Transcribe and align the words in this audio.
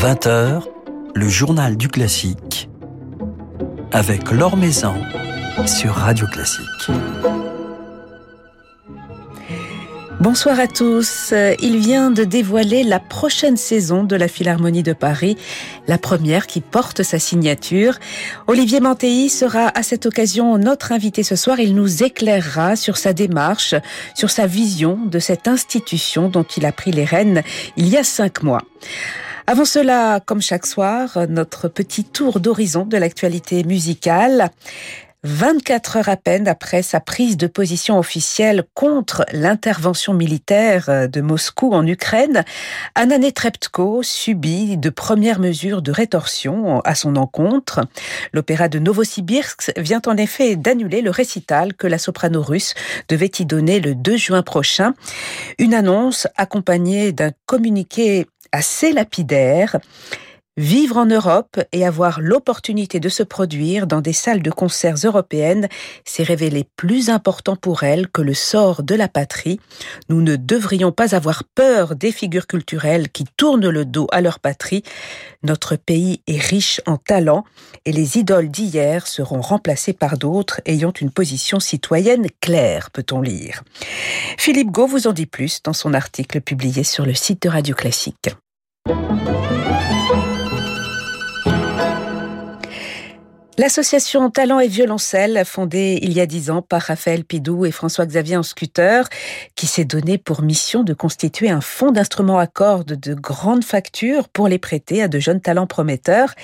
20h, 0.00 0.62
le 1.16 1.28
journal 1.28 1.76
du 1.76 1.88
classique 1.88 2.70
avec 3.90 4.30
Laure 4.30 4.56
Maison 4.56 4.94
sur 5.66 5.92
Radio 5.92 6.24
Classique. 6.28 6.62
Bonsoir 10.20 10.60
à 10.60 10.68
tous. 10.68 11.34
Il 11.60 11.78
vient 11.78 12.12
de 12.12 12.22
dévoiler 12.22 12.84
la 12.84 13.00
prochaine 13.00 13.56
saison 13.56 14.04
de 14.04 14.14
la 14.14 14.28
Philharmonie 14.28 14.84
de 14.84 14.92
Paris, 14.92 15.36
la 15.88 15.98
première 15.98 16.46
qui 16.46 16.60
porte 16.60 17.02
sa 17.02 17.18
signature. 17.18 17.98
Olivier 18.46 18.78
Mantéi 18.78 19.28
sera 19.28 19.76
à 19.76 19.82
cette 19.82 20.06
occasion 20.06 20.58
notre 20.58 20.92
invité 20.92 21.24
ce 21.24 21.34
soir. 21.34 21.58
Il 21.58 21.74
nous 21.74 22.04
éclairera 22.04 22.76
sur 22.76 22.98
sa 22.98 23.12
démarche, 23.12 23.74
sur 24.14 24.30
sa 24.30 24.46
vision 24.46 24.96
de 25.06 25.18
cette 25.18 25.48
institution 25.48 26.28
dont 26.28 26.46
il 26.56 26.66
a 26.66 26.70
pris 26.70 26.92
les 26.92 27.04
rênes 27.04 27.42
il 27.76 27.88
y 27.88 27.96
a 27.96 28.04
cinq 28.04 28.44
mois. 28.44 28.62
Avant 29.50 29.64
cela, 29.64 30.20
comme 30.20 30.42
chaque 30.42 30.66
soir, 30.66 31.20
notre 31.30 31.68
petit 31.68 32.04
tour 32.04 32.38
d'horizon 32.38 32.84
de 32.84 32.98
l'actualité 32.98 33.64
musicale. 33.64 34.50
24 35.24 35.96
heures 35.96 36.08
à 36.10 36.18
peine 36.18 36.46
après 36.46 36.82
sa 36.82 37.00
prise 37.00 37.38
de 37.38 37.46
position 37.46 37.98
officielle 37.98 38.64
contre 38.74 39.24
l'intervention 39.32 40.12
militaire 40.12 41.08
de 41.08 41.20
Moscou 41.22 41.72
en 41.72 41.86
Ukraine, 41.86 42.44
Anna 42.94 43.16
Netrebko 43.16 44.02
subit 44.02 44.76
de 44.76 44.90
premières 44.90 45.40
mesures 45.40 45.80
de 45.80 45.92
rétorsion 45.92 46.80
à 46.82 46.94
son 46.94 47.16
encontre. 47.16 47.80
L'opéra 48.34 48.68
de 48.68 48.78
Novosibirsk 48.78 49.72
vient 49.78 50.02
en 50.06 50.18
effet 50.18 50.56
d'annuler 50.56 51.00
le 51.00 51.10
récital 51.10 51.72
que 51.72 51.86
la 51.86 51.98
soprano 51.98 52.42
russe 52.42 52.74
devait 53.08 53.32
y 53.38 53.46
donner 53.46 53.80
le 53.80 53.94
2 53.94 54.16
juin 54.18 54.42
prochain. 54.42 54.92
Une 55.58 55.72
annonce 55.72 56.28
accompagnée 56.36 57.12
d'un 57.12 57.32
communiqué 57.46 58.26
assez 58.52 58.92
lapidaire. 58.92 59.78
Vivre 60.58 60.96
en 60.96 61.06
Europe 61.06 61.60
et 61.70 61.86
avoir 61.86 62.20
l'opportunité 62.20 62.98
de 62.98 63.08
se 63.08 63.22
produire 63.22 63.86
dans 63.86 64.00
des 64.00 64.12
salles 64.12 64.42
de 64.42 64.50
concerts 64.50 64.96
européennes 65.04 65.68
s'est 66.04 66.24
révélé 66.24 66.66
plus 66.74 67.10
important 67.10 67.54
pour 67.54 67.84
elle 67.84 68.08
que 68.08 68.22
le 68.22 68.34
sort 68.34 68.82
de 68.82 68.96
la 68.96 69.06
patrie. 69.06 69.60
Nous 70.08 70.20
ne 70.20 70.34
devrions 70.34 70.90
pas 70.90 71.14
avoir 71.14 71.44
peur 71.44 71.94
des 71.94 72.10
figures 72.10 72.48
culturelles 72.48 73.08
qui 73.08 73.24
tournent 73.36 73.68
le 73.68 73.84
dos 73.84 74.08
à 74.10 74.20
leur 74.20 74.40
patrie. 74.40 74.82
Notre 75.44 75.76
pays 75.76 76.22
est 76.26 76.42
riche 76.42 76.80
en 76.86 76.96
talents 76.96 77.44
et 77.84 77.92
les 77.92 78.18
idoles 78.18 78.48
d'hier 78.48 79.06
seront 79.06 79.40
remplacées 79.40 79.92
par 79.92 80.18
d'autres 80.18 80.60
ayant 80.66 80.92
une 81.00 81.12
position 81.12 81.60
citoyenne 81.60 82.26
claire, 82.40 82.90
peut-on 82.90 83.20
lire. 83.20 83.62
Philippe 84.36 84.72
Gau 84.72 84.88
vous 84.88 85.06
en 85.06 85.12
dit 85.12 85.26
plus 85.26 85.62
dans 85.62 85.72
son 85.72 85.94
article 85.94 86.40
publié 86.40 86.82
sur 86.82 87.06
le 87.06 87.14
site 87.14 87.42
de 87.42 87.48
Radio 87.48 87.76
Classique. 87.76 88.30
L'association 93.58 94.30
Talent 94.30 94.60
et 94.60 94.68
Violoncelle, 94.68 95.42
fondée 95.44 95.98
il 96.02 96.12
y 96.12 96.20
a 96.20 96.26
dix 96.26 96.48
ans 96.48 96.62
par 96.62 96.80
Raphaël 96.80 97.24
Pidou 97.24 97.66
et 97.66 97.72
François-Xavier 97.72 98.36
en 98.36 98.44
scooter, 98.44 99.08
qui 99.56 99.66
s'est 99.66 99.84
donné 99.84 100.16
pour 100.16 100.42
mission 100.42 100.84
de 100.84 100.94
constituer 100.94 101.50
un 101.50 101.60
fonds 101.60 101.90
d'instruments 101.90 102.38
à 102.38 102.46
cordes 102.46 102.92
de 102.92 103.14
grande 103.14 103.64
facture 103.64 104.28
pour 104.28 104.46
les 104.46 104.60
prêter 104.60 105.02
à 105.02 105.08
de 105.08 105.18
jeunes 105.18 105.40
talents 105.40 105.66
prometteurs. 105.66 106.34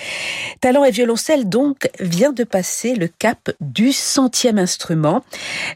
Talent 0.59 0.83
et 0.83 0.91
Violoncelle, 0.91 1.47
donc, 1.47 1.89
vient 2.01 2.33
de 2.33 2.43
passer 2.43 2.95
le 2.95 3.07
cap 3.07 3.49
du 3.61 3.93
centième 3.93 4.59
instrument. 4.59 5.23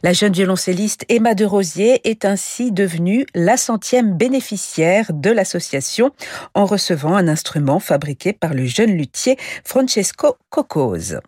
La 0.04 0.12
jeune 0.12 0.34
violoncelliste 0.34 1.06
Emma 1.08 1.36
de 1.36 1.46
Rosier 1.46 2.02
est 2.04 2.26
ainsi 2.26 2.74
devenue 2.74 3.26
la 3.34 3.56
centième 3.56 4.14
bénéficiaire 4.14 5.06
de 5.14 5.30
l'association 5.30 6.12
en 6.54 6.66
recevant 6.66 7.16
un 7.16 7.30
instrument 7.30 7.80
fabriqué 7.80 8.34
par 8.34 8.54
le 8.54 8.66
jeune 8.66 8.92
luthier 8.92 9.38
Francesco 9.64 10.36
Cocose. 10.50 11.22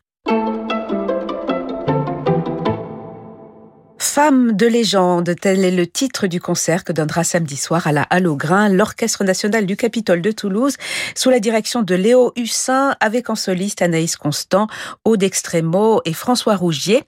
Femme 4.14 4.52
de 4.52 4.68
légende, 4.68 5.34
tel 5.40 5.64
est 5.64 5.72
le 5.72 5.88
titre 5.88 6.28
du 6.28 6.42
concert 6.42 6.84
que 6.84 6.92
donnera 6.92 7.24
samedi 7.24 7.56
soir 7.56 7.88
à 7.88 7.94
la 7.94 8.02
Halle 8.10 8.28
au 8.28 8.36
Grain 8.36 8.68
l'Orchestre 8.68 9.24
national 9.24 9.66
du 9.66 9.78
Capitole 9.78 10.22
de 10.22 10.32
Toulouse 10.34 10.76
sous 11.16 11.30
la 11.30 11.40
direction 11.40 11.82
de 11.82 11.96
Léo 11.96 12.34
Hussin 12.36 12.94
avec 13.00 13.30
en 13.30 13.36
soliste 13.36 13.82
Anaïs 13.82 14.18
Constant, 14.18 14.68
Aude 15.06 15.24
Extremo 15.24 16.02
et 16.04 16.12
François 16.12 16.58
Rougier. 16.58 17.06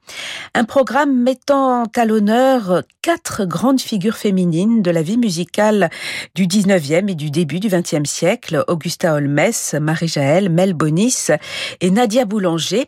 Un 0.53 0.64
programme 0.64 1.14
mettant 1.14 1.84
à 1.94 2.06
l'honneur 2.06 2.84
quatre 3.03 3.44
grandes 3.44 3.81
figures 3.81 4.16
féminines 4.16 4.81
de 4.81 4.90
la 4.90 5.02
vie 5.02 5.18
musicale 5.18 5.90
du 6.36 6.47
19e 6.47 7.12
et 7.12 7.16
du 7.16 7.31
début 7.31 7.59
du 7.59 7.68
20e 7.68 8.06
siècle, 8.06 8.64
Augusta 8.69 9.14
Holmes, 9.14 9.52
Marie-Jaël, 9.81 10.50
Mel 10.50 10.74
Bonis 10.74 11.28
et 11.81 11.91
Nadia 11.91 12.24
Boulanger. 12.24 12.88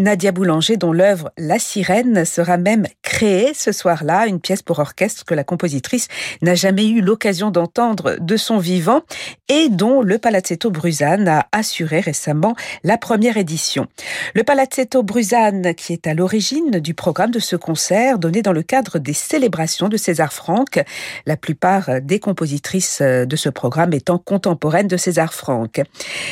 Nadia 0.00 0.32
Boulanger 0.32 0.76
dont 0.76 0.92
l'œuvre 0.92 1.30
La 1.38 1.60
Sirène 1.60 2.24
sera 2.24 2.56
même 2.56 2.88
créée 3.02 3.52
ce 3.54 3.70
soir-là 3.70 4.26
une 4.26 4.40
pièce 4.40 4.62
pour 4.62 4.80
orchestre 4.80 5.24
que 5.24 5.34
la 5.34 5.44
compositrice 5.44 6.08
n'a 6.42 6.56
jamais 6.56 6.88
eu 6.88 7.00
l'occasion 7.00 7.52
d'entendre 7.52 8.16
de 8.20 8.36
son 8.36 8.58
vivant 8.58 9.02
et 9.48 9.68
dont 9.68 10.02
le 10.02 10.18
Palazzetto 10.18 10.72
Bruzane 10.72 11.28
a 11.28 11.46
assuré 11.52 12.00
récemment 12.00 12.56
la 12.82 12.98
première 12.98 13.36
édition. 13.36 13.86
Le 14.34 14.42
Palazzetto 14.42 15.04
Bruzane 15.04 15.72
qui 15.76 15.92
est 15.92 16.08
à 16.08 16.14
l'origine 16.14 16.80
du 16.80 16.94
programme 16.94 17.30
de 17.30 17.38
ce 17.38 17.54
concert 17.54 18.18
donné 18.18 18.42
dans 18.42 18.52
le 18.52 18.64
cadre 18.64 18.98
des 18.98 19.12
célébrations 19.12 19.51
de 19.88 19.96
César 19.96 20.32
Franck, 20.32 20.82
la 21.26 21.36
plupart 21.36 22.00
des 22.00 22.18
compositrices 22.18 23.02
de 23.02 23.36
ce 23.36 23.48
programme 23.48 23.92
étant 23.92 24.18
contemporaines 24.18 24.88
de 24.88 24.96
César 24.96 25.34
Franck. 25.34 25.80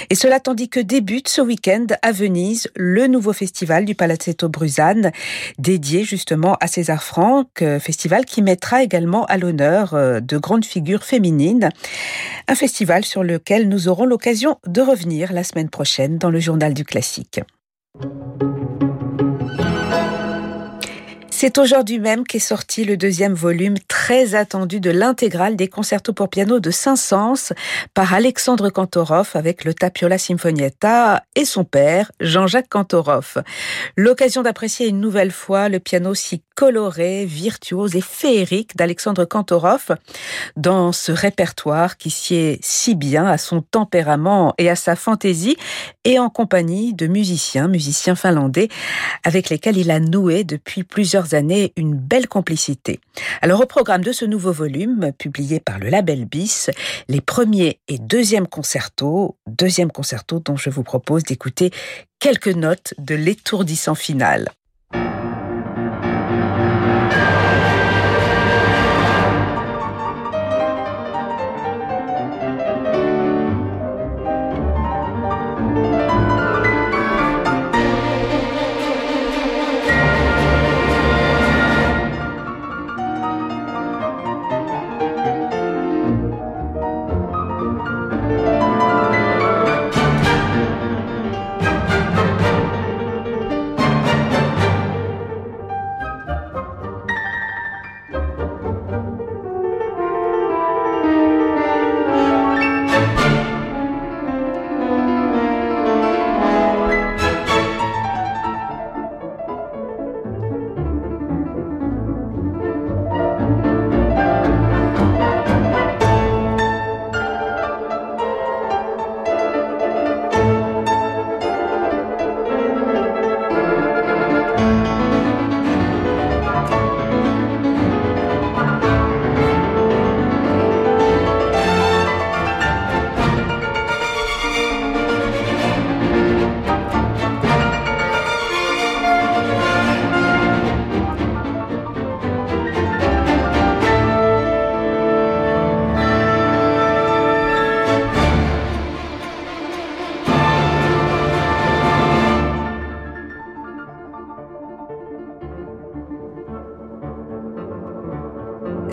Et 0.08 0.14
cela 0.14 0.40
tandis 0.40 0.68
que 0.68 0.80
débute 0.80 1.28
ce 1.28 1.40
week-end 1.40 1.86
à 2.02 2.12
Venise 2.12 2.68
le 2.74 3.06
nouveau 3.06 3.32
festival 3.32 3.84
du 3.84 3.94
Palazzetto 3.94 4.48
Bruzane 4.48 5.12
dédié 5.58 6.04
justement 6.04 6.56
à 6.60 6.66
César 6.66 7.02
Franck, 7.02 7.62
euh, 7.62 7.78
festival 7.78 8.24
qui 8.24 8.42
mettra 8.42 8.82
également 8.82 9.24
à 9.26 9.36
l'honneur 9.36 9.94
euh, 9.94 10.20
de 10.20 10.38
grandes 10.38 10.64
figures 10.64 11.04
féminines. 11.04 11.68
Un 12.48 12.54
festival 12.54 13.04
sur 13.04 13.22
lequel 13.22 13.68
nous 13.68 13.88
aurons 13.88 14.06
l'occasion 14.06 14.58
de 14.66 14.80
revenir 14.80 15.32
la 15.32 15.44
semaine 15.44 15.70
prochaine 15.70 16.18
dans 16.18 16.30
le 16.30 16.40
journal 16.40 16.74
du 16.74 16.84
classique. 16.84 17.40
C'est 21.42 21.56
aujourd'hui 21.56 21.98
même 21.98 22.26
qu'est 22.26 22.38
sorti 22.38 22.84
le 22.84 22.98
deuxième 22.98 23.32
volume 23.32 23.78
très 23.88 24.34
attendu 24.34 24.78
de 24.78 24.90
l'intégrale 24.90 25.56
des 25.56 25.68
concertos 25.68 26.12
pour 26.12 26.28
piano 26.28 26.60
de 26.60 26.70
Saint-Saëns 26.70 27.54
par 27.94 28.12
Alexandre 28.12 28.68
Kantorov 28.68 29.30
avec 29.32 29.64
le 29.64 29.72
Tapiola 29.72 30.18
Sinfonietta 30.18 31.24
et 31.34 31.46
son 31.46 31.64
père, 31.64 32.12
Jean-Jacques 32.20 32.68
Kantorov. 32.68 33.42
L'occasion 33.96 34.42
d'apprécier 34.42 34.88
une 34.88 35.00
nouvelle 35.00 35.32
fois 35.32 35.70
le 35.70 35.80
piano 35.80 36.14
si 36.14 36.42
coloré, 36.60 37.24
virtuose 37.24 37.96
et 37.96 38.02
féerique 38.02 38.76
d'Alexandre 38.76 39.24
Kantorov 39.24 39.96
dans 40.56 40.92
ce 40.92 41.10
répertoire 41.10 41.96
qui 41.96 42.10
sied 42.10 42.58
si 42.60 42.94
bien 42.94 43.24
à 43.24 43.38
son 43.38 43.62
tempérament 43.62 44.52
et 44.58 44.68
à 44.68 44.76
sa 44.76 44.94
fantaisie 44.94 45.56
et 46.04 46.18
en 46.18 46.28
compagnie 46.28 46.92
de 46.92 47.06
musiciens, 47.06 47.66
musiciens 47.66 48.14
finlandais 48.14 48.68
avec 49.24 49.48
lesquels 49.48 49.78
il 49.78 49.90
a 49.90 50.00
noué 50.00 50.44
depuis 50.44 50.84
plusieurs 50.84 51.29
années 51.34 51.72
une 51.76 51.94
belle 51.94 52.28
complicité. 52.28 53.00
Alors 53.42 53.60
au 53.60 53.66
programme 53.66 54.02
de 54.02 54.12
ce 54.12 54.24
nouveau 54.24 54.52
volume, 54.52 55.12
publié 55.18 55.60
par 55.60 55.78
le 55.78 55.88
label 55.88 56.24
BIS, 56.24 56.70
les 57.08 57.20
premiers 57.20 57.80
et 57.88 57.98
deuxièmes 57.98 58.46
concertos, 58.46 59.36
deuxième 59.46 59.90
concerto 59.90 60.40
dont 60.40 60.56
je 60.56 60.70
vous 60.70 60.82
propose 60.82 61.24
d'écouter 61.24 61.70
quelques 62.18 62.48
notes 62.48 62.94
de 62.98 63.14
l'étourdissant 63.14 63.94
final. 63.94 64.50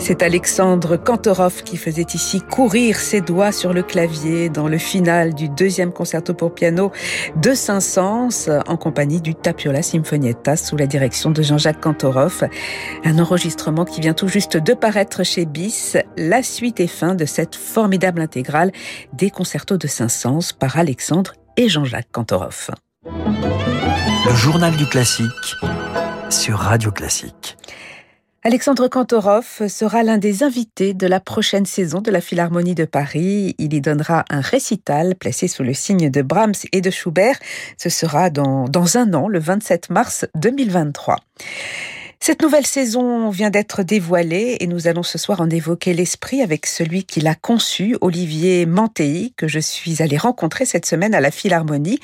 C'est 0.00 0.22
Alexandre 0.22 0.96
Kantorov 0.96 1.62
qui 1.64 1.76
faisait 1.76 2.06
ici 2.14 2.40
courir 2.40 2.98
ses 2.98 3.20
doigts 3.20 3.52
sur 3.52 3.72
le 3.72 3.82
clavier 3.82 4.48
dans 4.48 4.68
le 4.68 4.78
final 4.78 5.34
du 5.34 5.48
deuxième 5.48 5.92
concerto 5.92 6.34
pour 6.34 6.54
piano 6.54 6.92
de 7.36 7.52
Saint-Saëns 7.52 8.62
en 8.66 8.76
compagnie 8.76 9.20
du 9.20 9.34
Tapiola 9.34 9.82
Sinfonietta 9.82 10.56
sous 10.56 10.76
la 10.76 10.86
direction 10.86 11.30
de 11.30 11.42
Jean-Jacques 11.42 11.80
Kantorov. 11.80 12.48
Un 13.04 13.18
enregistrement 13.18 13.84
qui 13.84 14.00
vient 14.00 14.14
tout 14.14 14.28
juste 14.28 14.56
de 14.56 14.72
paraître 14.72 15.24
chez 15.24 15.46
BIS, 15.46 15.98
la 16.16 16.42
suite 16.42 16.80
et 16.80 16.86
fin 16.86 17.14
de 17.14 17.24
cette 17.24 17.56
formidable 17.56 18.20
intégrale 18.20 18.72
des 19.12 19.30
concertos 19.30 19.76
de 19.76 19.86
Saint-Saëns 19.86 20.54
par 20.58 20.78
Alexandre 20.78 21.32
et 21.56 21.68
Jean-Jacques 21.68 22.12
Kantorov. 22.12 22.70
Le 23.04 24.34
journal 24.34 24.74
du 24.76 24.86
classique 24.86 25.56
sur 26.30 26.58
Radio 26.58 26.90
Classique. 26.90 27.56
Alexandre 28.44 28.86
Kantorov 28.86 29.66
sera 29.68 30.04
l'un 30.04 30.16
des 30.16 30.44
invités 30.44 30.94
de 30.94 31.08
la 31.08 31.18
prochaine 31.18 31.66
saison 31.66 32.00
de 32.00 32.12
la 32.12 32.20
Philharmonie 32.20 32.76
de 32.76 32.84
Paris. 32.84 33.56
Il 33.58 33.74
y 33.74 33.80
donnera 33.80 34.24
un 34.30 34.40
récital 34.40 35.16
placé 35.16 35.48
sous 35.48 35.64
le 35.64 35.74
signe 35.74 36.08
de 36.08 36.22
Brahms 36.22 36.54
et 36.70 36.80
de 36.80 36.88
Schubert. 36.88 37.36
Ce 37.76 37.88
sera 37.88 38.30
dans, 38.30 38.96
un 38.96 39.12
an, 39.12 39.26
le 39.26 39.40
27 39.40 39.90
mars 39.90 40.24
2023. 40.36 41.16
Cette 42.20 42.40
nouvelle 42.40 42.66
saison 42.66 43.28
vient 43.30 43.50
d'être 43.50 43.82
dévoilée 43.82 44.58
et 44.60 44.68
nous 44.68 44.86
allons 44.86 45.02
ce 45.02 45.18
soir 45.18 45.40
en 45.40 45.50
évoquer 45.50 45.92
l'esprit 45.92 46.40
avec 46.40 46.66
celui 46.66 47.02
qui 47.02 47.20
l'a 47.20 47.34
conçu, 47.34 47.96
Olivier 48.00 48.66
Mantei, 48.66 49.32
que 49.36 49.48
je 49.48 49.58
suis 49.58 50.00
allé 50.00 50.16
rencontrer 50.16 50.64
cette 50.64 50.86
semaine 50.86 51.14
à 51.14 51.20
la 51.20 51.32
Philharmonie, 51.32 51.98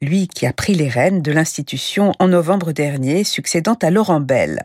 lui 0.00 0.28
qui 0.28 0.46
a 0.46 0.52
pris 0.52 0.74
les 0.74 0.88
rênes 0.88 1.20
de 1.20 1.32
l'institution 1.32 2.12
en 2.20 2.28
novembre 2.28 2.70
dernier, 2.70 3.24
succédant 3.24 3.76
à 3.82 3.90
Laurent 3.90 4.20
Bell. 4.20 4.62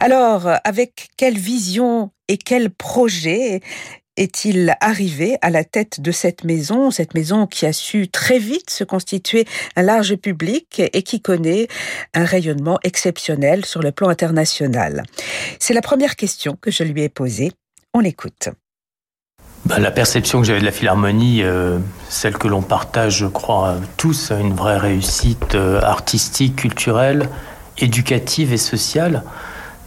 Alors, 0.00 0.48
avec 0.64 1.08
quelle 1.16 1.38
vision 1.38 2.10
et 2.28 2.36
quel 2.36 2.70
projet 2.70 3.60
est-il 4.16 4.76
arrivé 4.80 5.36
à 5.42 5.50
la 5.50 5.64
tête 5.64 6.00
de 6.00 6.12
cette 6.12 6.44
maison, 6.44 6.90
cette 6.90 7.14
maison 7.14 7.46
qui 7.46 7.66
a 7.66 7.72
su 7.72 8.08
très 8.08 8.38
vite 8.38 8.70
se 8.70 8.84
constituer 8.84 9.44
un 9.76 9.82
large 9.82 10.14
public 10.16 10.80
et 10.92 11.02
qui 11.02 11.20
connaît 11.20 11.68
un 12.14 12.24
rayonnement 12.24 12.78
exceptionnel 12.84 13.64
sur 13.64 13.82
le 13.82 13.92
plan 13.92 14.08
international? 14.08 15.02
C'est 15.58 15.74
la 15.74 15.82
première 15.82 16.16
question 16.16 16.56
que 16.60 16.70
je 16.70 16.84
lui 16.84 17.02
ai 17.02 17.08
posée. 17.08 17.52
On 17.92 18.00
l'écoute. 18.00 18.50
Ben, 19.66 19.78
la 19.78 19.90
perception 19.90 20.40
que 20.40 20.46
j'avais 20.46 20.60
de 20.60 20.64
la 20.64 20.72
Philharmonie, 20.72 21.42
euh, 21.42 21.78
celle 22.10 22.36
que 22.36 22.48
l'on 22.48 22.60
partage, 22.60 23.18
je 23.18 23.26
crois, 23.26 23.76
tous, 23.96 24.30
une 24.30 24.52
vraie 24.52 24.76
réussite 24.76 25.54
euh, 25.54 25.80
artistique, 25.80 26.56
culturelle, 26.56 27.30
éducative 27.78 28.52
et 28.52 28.58
sociale 28.58 29.24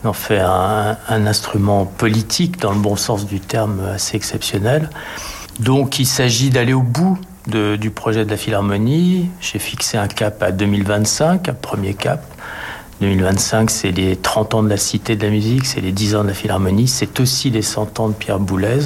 en 0.04 0.14
fait 0.14 0.40
un, 0.40 0.98
instrument 1.10 1.86
politique 1.86 2.60
dans 2.60 2.72
le 2.72 2.80
bon 2.80 2.96
sens 2.96 3.26
du 3.26 3.40
terme 3.40 3.82
assez 3.94 4.16
exceptionnel. 4.16 4.90
Donc 5.60 6.00
il 6.00 6.06
s'agit 6.06 6.50
d'aller 6.50 6.74
au 6.74 6.84
bout 6.84 7.18
du 7.48 7.92
projet 7.92 8.26
de 8.26 8.30
la 8.30 8.38
Philharmonie. 8.38 9.30
J'ai 9.40 9.60
fixé 9.60 9.98
un 9.98 10.08
cap 10.08 10.44
à 10.44 10.52
2025, 10.52 11.50
un 11.50 11.54
premier 11.54 11.94
cap. 11.94 12.24
2025, 13.02 13.70
c'est 13.70 13.92
les 13.92 14.16
30 14.16 14.56
ans 14.56 14.64
de 14.64 14.70
la 14.70 14.78
Cité 14.78 15.16
de 15.16 15.24
la 15.24 15.30
musique, 15.30 15.66
c'est 15.66 15.82
les 15.82 15.92
10 15.92 16.16
ans 16.16 16.24
de 16.24 16.30
la 16.30 16.34
Philharmonie, 16.34 16.88
c'est 16.88 17.20
aussi 17.20 17.52
les 17.52 17.62
100 17.62 18.00
ans 18.00 18.08
de 18.10 18.14
Pierre 18.14 18.40
Boulez, 18.40 18.80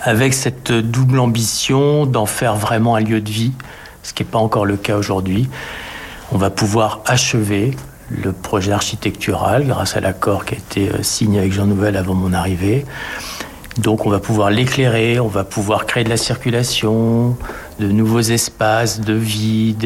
avec 0.00 0.34
cette 0.34 0.72
double 0.72 1.20
ambition 1.20 2.06
d'en 2.06 2.26
faire 2.26 2.56
vraiment 2.56 2.96
un 2.96 3.00
lieu 3.00 3.20
de 3.20 3.30
vie, 3.30 3.52
ce 4.02 4.12
qui 4.12 4.24
n'est 4.24 4.28
pas 4.28 4.38
encore 4.38 4.66
le 4.66 4.76
cas 4.76 4.96
aujourd'hui. 4.96 5.48
On 6.32 6.38
va 6.38 6.50
pouvoir 6.50 7.02
achever 7.06 7.76
le 8.10 8.32
projet 8.32 8.72
architectural 8.72 9.66
grâce 9.66 9.96
à 9.96 10.00
l'accord 10.00 10.44
qui 10.44 10.54
a 10.54 10.58
été 10.58 10.88
euh, 10.88 11.02
signé 11.02 11.38
avec 11.40 11.52
Jean 11.52 11.66
Nouvel 11.66 11.96
avant 11.96 12.14
mon 12.14 12.32
arrivée. 12.32 12.84
Donc 13.78 14.06
on 14.06 14.10
va 14.10 14.20
pouvoir 14.20 14.50
l'éclairer, 14.50 15.20
on 15.20 15.28
va 15.28 15.44
pouvoir 15.44 15.86
créer 15.86 16.04
de 16.04 16.08
la 16.08 16.16
circulation, 16.16 17.36
de 17.78 17.88
nouveaux 17.88 18.20
espaces 18.20 19.00
de 19.00 19.12
vie, 19.12 19.76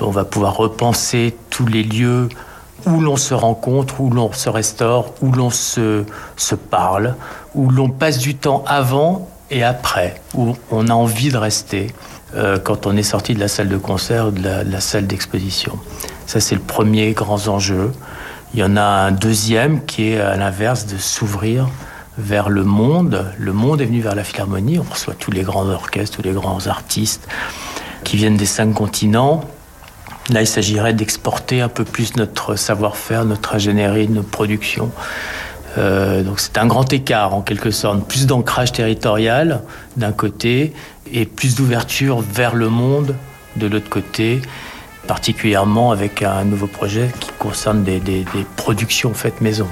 on 0.00 0.10
va 0.10 0.24
pouvoir 0.24 0.56
repenser 0.56 1.34
tous 1.50 1.66
les 1.66 1.82
lieux 1.82 2.28
où 2.86 3.00
l'on 3.00 3.16
se 3.16 3.34
rencontre, 3.34 4.00
où 4.00 4.10
l'on 4.10 4.32
se 4.32 4.48
restaure, 4.48 5.12
où 5.20 5.32
l'on 5.32 5.50
se, 5.50 6.04
parle, 6.70 7.14
où 7.54 7.68
l'on 7.68 7.90
passe 7.90 8.18
du 8.18 8.36
temps 8.36 8.64
avant 8.66 9.28
et 9.50 9.64
après, 9.64 10.20
où 10.34 10.56
on 10.70 10.88
a 10.88 10.92
envie 10.92 11.30
de 11.30 11.36
rester 11.36 11.88
euh, 12.36 12.58
quand 12.58 12.86
on 12.86 12.96
est 12.96 13.02
sorti 13.02 13.34
de 13.34 13.40
la 13.40 13.48
salle 13.48 13.68
de 13.68 13.76
concert 13.76 14.28
ou 14.28 14.30
de 14.30 14.42
la 14.42 14.80
salle 14.80 15.06
d'exposition. 15.06 15.78
Ça, 16.30 16.38
c'est 16.38 16.54
le 16.54 16.60
premier 16.60 17.10
grand 17.10 17.48
enjeu. 17.48 17.90
Il 18.54 18.60
y 18.60 18.62
en 18.62 18.76
a 18.76 18.82
un 18.82 19.10
deuxième 19.10 19.84
qui 19.84 20.10
est 20.10 20.20
à 20.20 20.36
l'inverse 20.36 20.86
de 20.86 20.96
s'ouvrir 20.96 21.68
vers 22.18 22.50
le 22.50 22.62
monde. 22.62 23.26
Le 23.36 23.52
monde 23.52 23.80
est 23.80 23.84
venu 23.84 24.00
vers 24.00 24.14
la 24.14 24.22
Philharmonie. 24.22 24.78
On 24.78 24.84
reçoit 24.88 25.14
tous 25.14 25.32
les 25.32 25.42
grands 25.42 25.66
orchestres, 25.66 26.18
tous 26.18 26.22
les 26.22 26.30
grands 26.30 26.68
artistes 26.68 27.26
qui 28.04 28.16
viennent 28.16 28.36
des 28.36 28.46
cinq 28.46 28.72
continents. 28.74 29.42
Là, 30.28 30.42
il 30.42 30.46
s'agirait 30.46 30.94
d'exporter 30.94 31.62
un 31.62 31.68
peu 31.68 31.82
plus 31.82 32.14
notre 32.14 32.54
savoir-faire, 32.54 33.24
notre 33.24 33.56
ingénierie, 33.56 34.08
notre 34.08 34.30
production. 34.30 34.92
Euh, 35.78 36.22
donc 36.22 36.38
c'est 36.38 36.58
un 36.58 36.66
grand 36.68 36.92
écart 36.92 37.34
en 37.34 37.40
quelque 37.40 37.72
sorte, 37.72 38.06
plus 38.06 38.26
d'ancrage 38.26 38.70
territorial 38.70 39.62
d'un 39.96 40.12
côté 40.12 40.74
et 41.12 41.26
plus 41.26 41.56
d'ouverture 41.56 42.20
vers 42.20 42.54
le 42.54 42.68
monde 42.68 43.16
de 43.56 43.66
l'autre 43.66 43.90
côté 43.90 44.40
particulièrement 45.06 45.92
avec 45.92 46.22
un 46.22 46.44
nouveau 46.44 46.66
projet 46.66 47.10
qui 47.20 47.30
concerne 47.38 47.82
des, 47.82 48.00
productions 48.56 49.14
faites 49.14 49.40
maison. 49.40 49.68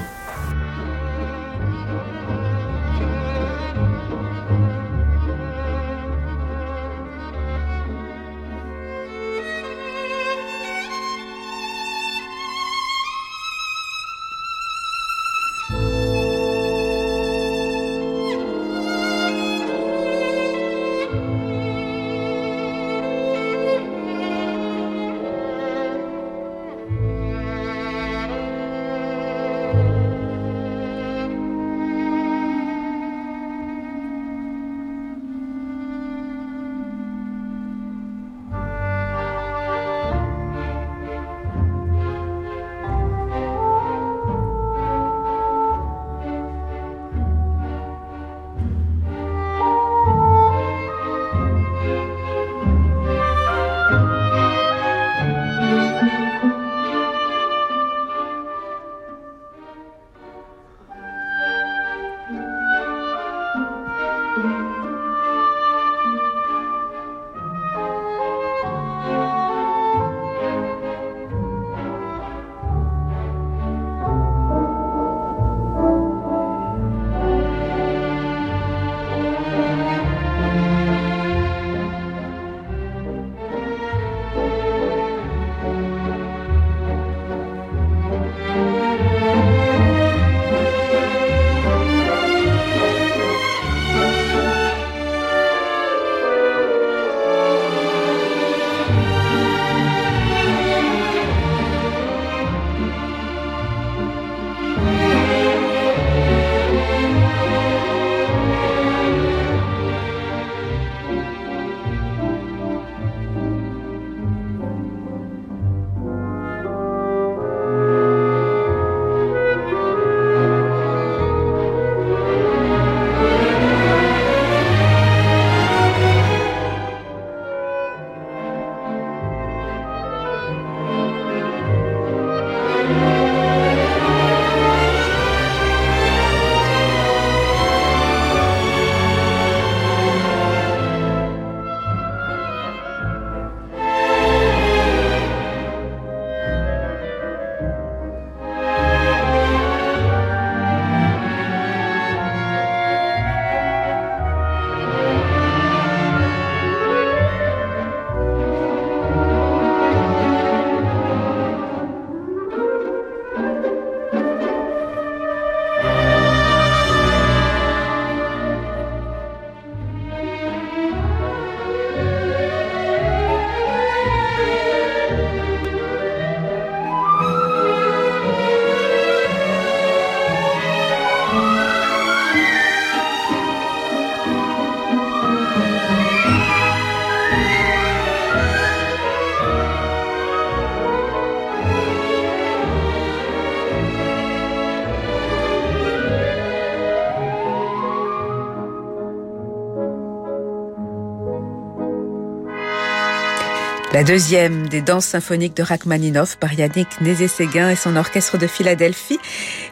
La 203.99 204.05
deuxième 204.05 204.69
des 204.69 204.81
danses 204.81 205.07
symphoniques 205.07 205.57
de 205.57 205.61
Rachmaninoff 205.61 206.37
par 206.37 206.53
Yannick 206.53 207.01
Nézé-Séguin 207.01 207.69
et 207.69 207.75
son 207.75 207.97
orchestre 207.97 208.37
de 208.37 208.47
Philadelphie. 208.47 209.19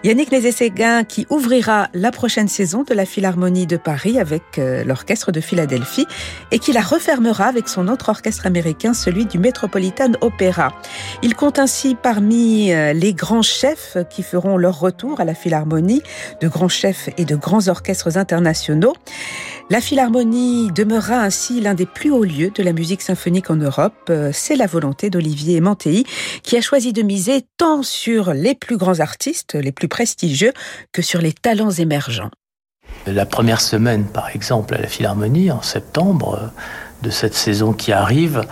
Yannick 0.04 0.34
Nézé-Séguin 0.34 1.06
qui 1.06 1.26
ouvrira 1.30 1.88
la 1.94 2.12
prochaine 2.12 2.50
saison 2.50 2.84
de 2.84 2.94
la 2.94 3.06
Philharmonie 3.06 3.68
de 3.68 3.78
Paris 3.78 4.20
avec 4.20 4.44
euh, 4.58 4.84
l'orchestre 4.84 5.32
de 5.32 5.40
Philadelphie 5.40 6.06
et 6.52 6.60
qui 6.60 6.74
la 6.74 6.82
refermera 6.82 7.46
avec 7.46 7.70
son 7.70 7.88
autre 7.88 8.10
orchestre 8.10 8.46
américain, 8.46 8.94
celui 8.94 9.26
du 9.26 9.40
Metropolitan 9.40 10.12
Opera. 10.20 10.74
Il 11.24 11.34
compte 11.34 11.58
ainsi 11.58 11.96
parmi 11.96 12.74
euh, 12.74 12.92
les 12.92 13.14
grands 13.14 13.42
chefs 13.42 13.96
qui 14.10 14.24
feront 14.24 14.58
leur 14.58 14.78
retour 14.78 15.22
à 15.22 15.24
la 15.24 15.36
Philharmonie, 15.36 16.04
de 16.42 16.50
grands 16.50 16.68
chefs 16.68 17.10
et 17.18 17.24
de 17.24 17.38
grands 17.38 17.70
orchestres 17.70 18.18
internationaux. 18.18 18.94
La 19.70 19.82
Philharmonie 19.82 20.72
demeurera 20.72 21.20
ainsi 21.20 21.60
l'un 21.60 21.74
des 21.74 21.86
plus 21.86 22.10
hauts 22.10 22.24
lieux 22.24 22.52
de 22.56 22.64
la 22.64 22.72
musique 22.72 23.02
symphonique 23.02 23.50
en 23.50 23.58
Europe. 23.58 23.96
Euh, 24.10 24.32
c'est 24.34 24.56
la 24.56 24.66
volonté 24.66 25.10
d'Olivier 25.10 25.60
Mantéi 25.60 26.06
qui 26.42 26.56
a 26.56 26.62
choisi 26.62 26.94
de 26.94 27.02
miser 27.02 27.44
tant 27.58 27.84
sur 27.84 28.34
les 28.34 28.56
plus 28.56 28.78
grands 28.78 29.02
artistes, 29.02 29.56
les 29.56 29.74
plus 29.74 29.90
prestigieux, 29.90 30.54
que 30.94 31.02
sur 31.02 31.20
les 31.20 31.34
talents 31.34 31.72
émergents. 31.72 32.32
La 33.06 33.26
première 33.26 33.60
semaine, 33.60 34.06
par 34.06 34.30
exemple, 34.30 34.74
à 34.74 34.78
la 34.78 34.88
Philharmonie, 34.88 35.52
en 35.52 35.62
septembre 35.62 36.40
euh, 36.42 36.48
de 37.04 37.10
cette 37.10 37.34
saison 37.34 37.74
qui 37.74 37.92
arrive, 37.92 38.44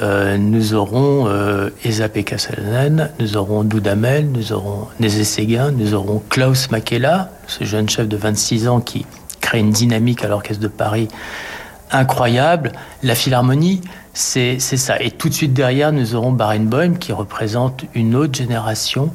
euh, 0.00 0.38
nous 0.38 0.72
aurons 0.72 1.28
euh, 1.28 1.68
Esa 1.84 2.08
nous 3.20 3.36
aurons 3.36 3.62
Doudamel, 3.62 4.30
nous 4.30 4.52
aurons 4.52 4.88
Nézé 5.00 5.24
Séguin, 5.24 5.70
nous 5.70 5.92
aurons 5.92 6.22
Klaus 6.30 6.70
Makela, 6.70 7.30
ce 7.46 7.64
jeune 7.64 7.90
chef 7.90 8.08
de 8.08 8.16
26 8.16 8.68
ans 8.68 8.80
qui 8.80 9.04
crée 9.42 9.58
une 9.58 9.70
dynamique 9.70 10.24
à 10.24 10.28
l'Orchestre 10.28 10.62
de 10.62 10.68
Paris 10.68 11.08
incroyable. 11.92 12.72
La 13.02 13.14
Philharmonie, 13.14 13.82
c'est 14.14 14.58
ça. 14.58 15.00
Et 15.00 15.10
tout 15.10 15.28
de 15.28 15.34
suite 15.34 15.52
derrière, 15.52 15.92
nous 15.92 16.14
aurons 16.14 16.32
Barenboim 16.32 16.94
qui 16.94 17.12
représente 17.12 17.84
une 17.94 18.16
autre 18.16 18.34
génération. 18.34 19.10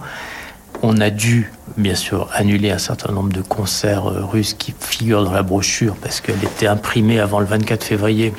On 0.83 1.01
a 1.01 1.09
dû, 1.09 1.51
bien 1.75 1.95
sûr, 1.95 2.29
annuler 2.33 2.69
un 2.69 2.77
certain 2.77 3.11
nombre 3.11 3.33
de 3.33 3.41
concerts 3.41 4.11
euh, 4.11 4.23
russes 4.23 4.53
qui 4.53 4.75
figurent 4.79 5.23
dans 5.23 5.31
la 5.31 5.41
brochure 5.41 5.95
parce 5.95 6.21
qu'elle 6.21 6.43
était 6.43 6.67
imprimée 6.67 7.19
avant 7.19 7.39
le 7.39 7.47
24 7.47 7.83
février. 7.83 8.31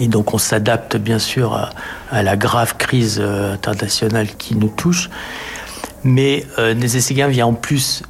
Et 0.00 0.08
donc 0.08 0.34
on 0.34 0.38
s'adapte 0.38 0.96
bien 0.96 1.20
sûr 1.20 1.70
à, 2.10 2.22
la 2.24 2.36
grave 2.36 2.76
crise 2.76 3.18
euh, 3.20 3.54
internationale 3.54 4.26
qui 4.36 4.56
nous 4.56 4.68
touche. 4.68 5.10
Mais 6.02 6.44
euh, 6.58 6.74
Nézé 6.74 7.14
vient 7.28 7.46
en 7.46 7.54
plus 7.54 8.02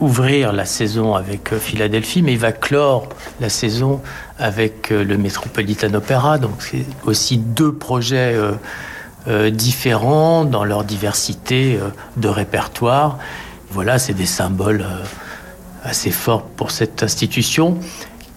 ouvrir 0.00 0.52
la 0.52 0.64
saison 0.64 1.14
avec 1.14 1.52
euh, 1.52 1.58
Philadelphie, 1.58 2.22
mais 2.22 2.32
il 2.32 2.38
va 2.38 2.52
clore 2.52 3.08
la 3.40 3.48
saison 3.48 4.00
avec 4.38 4.92
euh, 4.92 5.04
le 5.04 5.18
Metropolitan 5.18 5.92
Opera. 5.94 6.38
Donc 6.38 6.56
c'est 6.60 6.86
aussi 7.04 7.38
deux 7.38 7.72
projets 7.72 8.36
euh, 9.28 9.50
différents 9.50 10.44
dans 10.44 10.64
leur 10.64 10.84
diversité 10.84 11.78
de 12.16 12.28
répertoire. 12.28 13.18
Voilà, 13.70 13.98
c'est 13.98 14.14
des 14.14 14.26
symboles 14.26 14.86
assez 15.84 16.10
forts 16.10 16.44
pour 16.44 16.70
cette 16.70 17.02
institution 17.02 17.76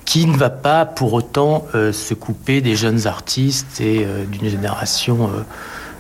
qui 0.03 0.25
ne 0.25 0.35
va 0.35 0.49
pas 0.49 0.85
pour 0.85 1.13
autant 1.13 1.65
se 1.73 2.13
couper 2.13 2.59
des 2.59 2.75
jeunes 2.75 3.07
artistes 3.07 3.79
et 3.79 4.05
d'une 4.29 4.49
génération 4.49 5.29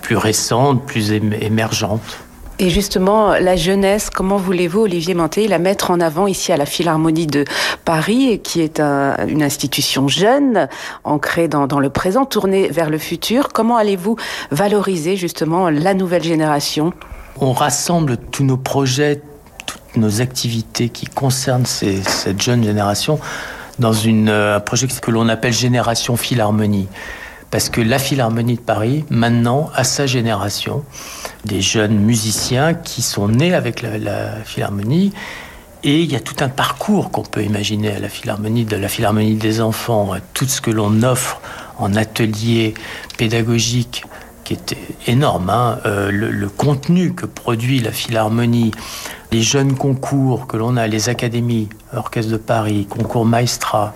plus 0.01 0.17
récente, 0.17 0.85
plus 0.85 1.13
émergente. 1.13 2.19
Et 2.61 2.69
justement, 2.69 3.33
la 3.39 3.55
jeunesse, 3.55 4.11
comment 4.11 4.37
voulez-vous, 4.37 4.81
Olivier 4.81 5.15
Manté, 5.15 5.47
la 5.47 5.57
mettre 5.57 5.89
en 5.89 5.99
avant 5.99 6.27
ici 6.27 6.51
à 6.51 6.57
la 6.57 6.67
Philharmonie 6.67 7.25
de 7.25 7.43
Paris, 7.85 8.39
qui 8.43 8.61
est 8.61 8.79
une 8.79 9.41
institution 9.41 10.07
jeune, 10.07 10.69
ancrée 11.03 11.47
dans, 11.47 11.79
le 11.79 11.89
présent, 11.89 12.23
tournée 12.23 12.67
vers 12.67 12.91
le 12.91 12.99
futur? 12.99 13.47
Comment 13.51 13.77
allez-vous 13.77 14.15
valoriser 14.51 15.15
justement 15.15 15.71
la 15.71 15.95
nouvelle 15.95 16.21
génération? 16.21 16.93
On 17.39 17.51
rassemble 17.51 18.17
tous 18.17 18.43
nos 18.43 18.57
projets, 18.57 19.23
toutes 19.65 19.97
nos 19.97 20.21
activités 20.21 20.89
qui 20.89 21.07
concernent 21.07 21.65
cette 21.65 22.39
jeune 22.39 22.63
génération 22.63 23.19
dans 23.79 23.93
une, 23.93 24.29
euh, 24.29 24.57
un 24.57 24.59
projet 24.59 24.85
que 24.85 25.09
l'on 25.09 25.29
appelle 25.29 25.53
Génération 25.53 26.15
Philharmonie. 26.15 26.87
Parce 27.49 27.69
que 27.69 27.81
la 27.81 27.97
Philharmonie 27.97 28.55
de 28.55 28.61
Paris, 28.61 29.03
maintenant, 29.09 29.71
à 29.73 29.83
sa 29.83 30.05
génération, 30.05 30.85
des 31.45 31.61
jeunes 31.61 31.97
musiciens 31.97 32.73
qui 32.73 33.01
sont 33.01 33.27
nés 33.27 33.53
avec 33.53 33.81
la, 33.81 34.35
Philharmonie, 34.45 35.13
et 35.83 36.01
il 36.01 36.11
y 36.11 36.15
a 36.15 36.19
tout 36.19 36.35
un 36.41 36.49
parcours 36.49 37.09
qu'on 37.11 37.23
peut 37.23 37.43
imaginer 37.43 37.91
à 37.91 37.99
la 37.99 38.09
Philharmonie, 38.09 38.65
de 38.65 38.75
la 38.75 38.87
Philharmonie 38.87 39.35
des 39.35 39.61
enfants, 39.61 40.11
tout 40.33 40.45
ce 40.45 40.61
que 40.61 40.69
l'on 40.69 41.01
offre 41.01 41.41
en 41.79 41.95
ateliers 41.95 42.75
pédagogiques, 43.17 44.03
qui 44.43 44.53
est 44.53 44.75
énorme, 45.07 45.49
hein. 45.49 45.79
euh, 45.85 46.11
le, 46.11 46.49
contenu 46.49 47.13
que 47.13 47.25
produit 47.25 47.79
la 47.79 47.91
Philharmonie, 47.91 48.71
les 49.31 49.41
jeunes 49.41 49.75
concours 49.75 50.45
que 50.45 50.57
l'on 50.57 50.77
a, 50.77 50.87
les 50.87 51.09
académies, 51.09 51.69
Orchestre 51.95 52.31
de 52.31 52.37
Paris, 52.37 52.85
concours 52.87 53.25
Maestra, 53.25 53.95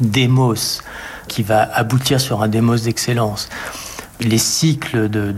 Demos, 0.00 0.82
qui 1.28 1.42
va 1.42 1.62
aboutir 1.62 2.20
sur 2.20 2.42
un 2.42 2.48
démos 2.48 2.82
d'excellence. 2.82 3.48
Les 4.20 4.38
cycles 4.38 5.08
de, 5.08 5.34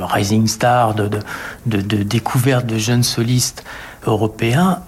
Rising 0.00 0.46
Star, 0.46 0.94
de, 0.94 1.08
de, 1.66 1.80
de 1.80 2.02
découverte 2.02 2.66
de 2.66 2.76
jeunes 2.76 3.02
solistes 3.02 3.64
européens, 4.06 4.80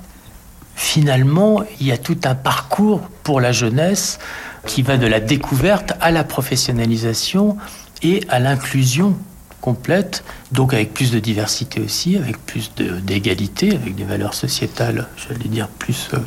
finalement, 0.75 1.63
il 1.81 1.87
y 1.87 1.93
a 1.93 1.99
tout 1.99 2.19
un 2.25 2.35
parcours 2.35 3.01
pour 3.23 3.41
la 3.41 3.53
jeunesse 3.53 4.19
qui 4.67 4.83
va 4.83 4.97
de 4.97 5.07
la 5.07 5.21
découverte 5.21 5.93
à 6.01 6.11
la 6.11 6.25
professionnalisation 6.25 7.57
et 8.03 8.23
à 8.29 8.39
l'inclusion 8.39 9.17
complète, 9.61 10.25
donc 10.53 10.73
avec 10.73 10.95
plus 10.95 11.11
de 11.11 11.19
diversité 11.19 11.81
aussi, 11.81 12.17
avec 12.17 12.39
plus 12.45 12.73
d'égalité, 12.77 13.75
avec 13.75 13.95
des 13.95 14.05
valeurs 14.05 14.35
sociétales, 14.35 15.07
j'allais 15.17 15.49
dire, 15.49 15.69
plus 15.69 16.09
euh, 16.15 16.19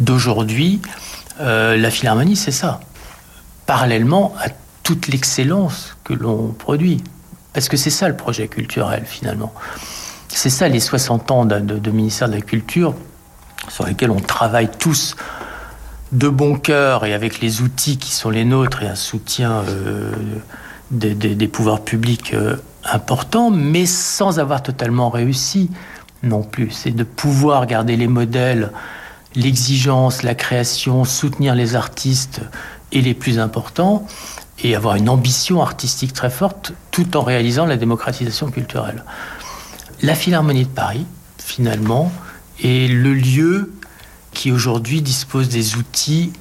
d'aujourd'hui. 0.00 0.80
Euh, 1.40 1.76
la 1.76 1.90
Philharmonie, 1.90 2.36
c'est 2.36 2.52
ça 2.52 2.80
parallèlement 3.66 4.32
à 4.40 4.48
toute 4.86 5.08
l'excellence 5.08 5.96
que 6.04 6.14
l'on 6.14 6.52
produit. 6.52 7.02
Parce 7.52 7.68
que 7.68 7.76
c'est 7.76 7.90
ça 7.90 8.08
le 8.08 8.16
projet 8.16 8.46
culturel 8.46 9.02
finalement. 9.04 9.52
C'est 10.28 10.48
ça 10.48 10.68
les 10.68 10.78
60 10.78 11.30
ans 11.32 11.44
de, 11.44 11.90
ministère 11.90 12.28
de 12.28 12.34
la 12.34 12.40
Culture 12.40 12.94
sur 13.68 13.84
lesquels 13.84 14.12
on 14.12 14.20
travaille 14.20 14.70
tous 14.78 15.16
de 16.12 16.28
bon 16.28 16.56
cœur 16.56 17.04
et 17.04 17.14
avec 17.14 17.40
les 17.40 17.62
outils 17.62 17.98
qui 17.98 18.12
sont 18.12 18.30
les 18.30 18.44
nôtres 18.44 18.84
et 18.84 18.86
un 18.86 18.94
soutien 18.94 19.64
euh, 19.68 20.12
des, 20.92 21.48
pouvoirs 21.48 21.80
publics 21.80 22.32
euh, 22.32 22.54
important, 22.84 23.50
mais 23.50 23.86
sans 23.86 24.38
avoir 24.38 24.62
totalement 24.62 25.10
réussi 25.10 25.68
non 26.22 26.44
plus. 26.44 26.70
C'est 26.70 26.92
de 26.92 27.02
pouvoir 27.02 27.66
garder 27.66 27.96
les 27.96 28.06
modèles, 28.06 28.70
l'exigence, 29.34 30.22
la 30.22 30.36
création, 30.36 31.04
soutenir 31.04 31.56
les 31.56 31.74
artistes 31.74 32.40
et 32.92 33.00
les 33.00 33.14
plus 33.14 33.40
importants, 33.40 34.06
et 34.62 34.74
avoir 34.74 34.96
une 34.96 35.08
ambition 35.08 35.62
artistique 35.62 36.12
très 36.12 36.30
forte, 36.30 36.72
tout 36.90 37.16
en 37.16 37.22
réalisant 37.22 37.66
la 37.66 37.76
démocratisation 37.76 38.50
culturelle. 38.50 39.04
La 40.02 40.14
Philharmonie 40.14 40.64
de 40.64 40.70
Paris, 40.70 41.06
finalement, 41.38 42.12
est 42.62 42.90
le 42.90 43.14
lieu 43.14 43.72
qui 44.32 44.52
aujourd'hui 44.52 45.02
dispose 45.02 45.48
des 45.48 45.76
outils 45.76 46.32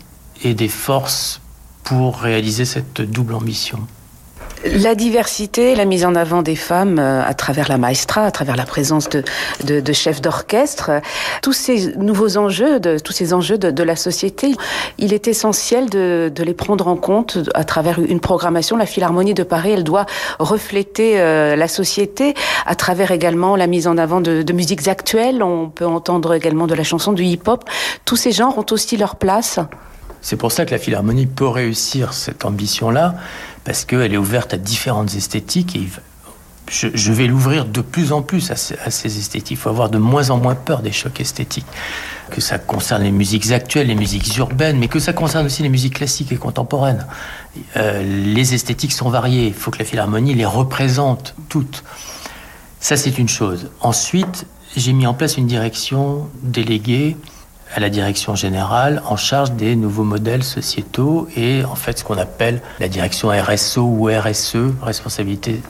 et 0.43 0.53
des 0.53 0.67
forces 0.67 1.41
pour 1.83 2.19
réaliser 2.19 2.65
cette 2.65 3.01
double 3.01 3.33
ambition. 3.33 3.87
La 4.73 4.95
diversité, 4.95 5.75
la 5.75 5.85
mise 5.85 6.05
en 6.05 6.15
avant 6.15 6.41
des 6.41 6.55
femmes 6.55 6.97
euh, 6.97 7.23
à 7.23 7.35
travers 7.35 7.69
la 7.69 7.77
maestra, 7.77 8.23
à 8.23 8.31
travers 8.31 8.55
la 8.55 8.65
présence 8.65 9.07
de, 9.09 9.93
chefs 9.93 10.21
d'orchestre, 10.21 11.01
tous 11.43 11.53
ces 11.53 11.95
nouveaux 11.97 12.37
enjeux, 12.37 12.79
de, 12.79 12.97
tous 12.97 13.13
ces 13.13 13.33
enjeux 13.33 13.59
de, 13.59 13.83
la 13.83 13.95
société, 13.95 14.55
il 14.97 15.13
est 15.13 15.27
essentiel 15.27 15.87
de, 15.89 16.31
les 16.35 16.53
prendre 16.55 16.87
en 16.87 16.95
compte 16.95 17.37
à 17.53 17.63
travers 17.63 17.99
une 17.99 18.19
programmation. 18.19 18.75
La 18.75 18.87
Philharmonie 18.87 19.35
de 19.35 19.43
Paris, 19.43 19.71
elle 19.71 19.83
doit 19.83 20.07
refléter 20.39 21.19
euh, 21.19 21.55
la 21.55 21.67
société 21.67 22.33
à 22.65 22.73
travers 22.73 23.11
également 23.11 23.55
la 23.55 23.67
mise 23.67 23.87
en 23.87 23.99
avant 23.99 24.19
de, 24.19 24.41
de 24.41 24.53
musiques 24.53 24.87
actuelles. 24.87 25.43
On 25.43 25.69
peut 25.69 25.85
entendre 25.85 26.33
également 26.33 26.65
de 26.65 26.73
la 26.73 26.83
chanson, 26.83 27.13
du 27.13 27.23
hip-hop. 27.23 27.65
Tous 28.03 28.15
ces 28.15 28.31
genres 28.31 28.57
ont 28.57 28.65
aussi 28.71 28.97
leur 28.97 29.15
place. 29.17 29.59
C'est 30.25 30.37
pour 30.37 30.51
ça 30.51 30.65
que 30.65 30.71
la 30.71 30.79
Philharmonie 30.79 31.27
peut 31.27 31.47
réussir 31.47 32.13
cette 32.13 32.45
ambition-là, 32.45 33.13
parce 33.65 33.83
qu'elle 33.83 34.13
est 34.13 34.17
ouverte 34.17 34.53
à 34.53 34.57
différentes 34.57 35.13
esthétiques 35.15 35.75
et 35.75 35.87
je, 36.69 37.11
vais 37.11 37.27
l'ouvrir 37.27 37.65
de 37.65 37.81
plus 37.81 38.11
en 38.11 38.21
plus 38.21 38.51
à, 38.51 38.55
ces 38.55 39.19
esthétiques. 39.19 39.51
Il 39.51 39.57
faut 39.57 39.69
avoir 39.69 39.89
de 39.89 39.97
moins 39.97 40.29
en 40.29 40.37
moins 40.37 40.55
peur 40.55 40.81
des 40.81 40.91
chocs 40.91 41.19
esthétiques. 41.19 41.65
Que 42.31 42.41
ça 42.41 42.57
concerne 42.57 43.03
les 43.03 43.11
musiques 43.11 43.51
actuelles, 43.51 43.87
les 43.87 43.95
musiques 43.95 44.35
urbaines, 44.37 44.77
mais 44.79 44.87
que 44.87 44.99
ça 44.99 45.13
concerne 45.13 45.45
aussi 45.45 45.61
les 45.61 45.69
musiques 45.69 45.95
classiques 45.95 46.31
et 46.31 46.37
contemporaines. 46.37 47.05
Euh, 47.77 48.01
les 48.03 48.53
esthétiques 48.53 48.93
sont 48.93 49.09
variées. 49.09 49.47
Il 49.47 49.53
faut 49.53 49.69
que 49.69 49.79
la 49.79 49.85
philharmonie 49.85 50.33
les 50.33 50.45
représente 50.45 51.35
toutes. 51.49 51.83
Ça, 52.79 52.97
c'est 52.97 53.17
une 53.17 53.29
chose. 53.29 53.69
Ensuite, 53.81 54.47
j'ai 54.75 54.93
mis 54.93 55.05
en 55.05 55.13
place 55.13 55.37
une 55.37 55.47
direction 55.47 56.27
déléguée 56.41 57.15
à 57.73 57.79
la 57.79 57.89
direction 57.89 58.35
générale 58.35 59.01
en 59.05 59.17
charge 59.17 59.51
des 59.51 59.75
nouveaux 59.75 60.03
modèles 60.03 60.43
sociétaux 60.43 61.27
et 61.35 61.63
en 61.65 61.75
fait 61.75 61.99
ce 61.99 62.03
qu'on 62.03 62.17
appelle 62.17 62.61
la 62.79 62.87
direction 62.87 63.29
RSO 63.29 63.81
ou 63.81 64.09
RSE, 64.09 64.57
responsabilité 64.81 65.61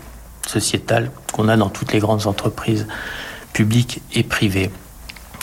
sociétale, 0.46 1.10
qu'on 1.34 1.48
a 1.48 1.58
dans 1.58 1.70
toutes 1.70 1.94
les 1.94 2.00
grandes 2.00 2.28
entreprises 2.28 2.88
publiques 3.54 4.02
et 4.14 4.24
privées. 4.24 4.70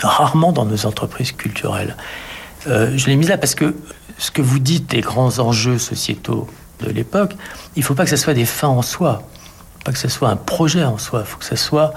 Rarement 0.03 0.53
dans 0.53 0.65
nos 0.65 0.87
entreprises 0.87 1.33
culturelles. 1.33 1.97
Euh, 2.67 2.93
je 2.97 3.07
l'ai 3.07 3.17
mise 3.17 3.29
là 3.29 3.39
parce 3.39 3.55
que 3.55 3.75
ce 4.19 4.31
que 4.31 4.43
vous 4.43 4.59
dites 4.59 4.91
des 4.91 5.01
grands 5.01 5.39
enjeux 5.39 5.79
sociétaux 5.79 6.49
de 6.81 6.91
l'époque, 6.91 7.35
il 7.77 7.81
ne 7.81 7.85
faut 7.85 7.95
pas 7.95 8.05
que 8.05 8.11
ce 8.11 8.17
soit 8.17 8.35
des 8.35 8.45
fins 8.45 8.69
en 8.69 8.83
soi, 8.83 9.23
pas 9.85 9.93
que 9.93 9.99
ce 9.99 10.09
soit 10.09 10.29
un 10.29 10.37
projet 10.37 10.85
en 10.85 10.99
soi, 10.99 11.21
il 11.25 11.27
faut 11.27 11.39
que 11.39 11.45
ce 11.45 11.57
soit 11.57 11.93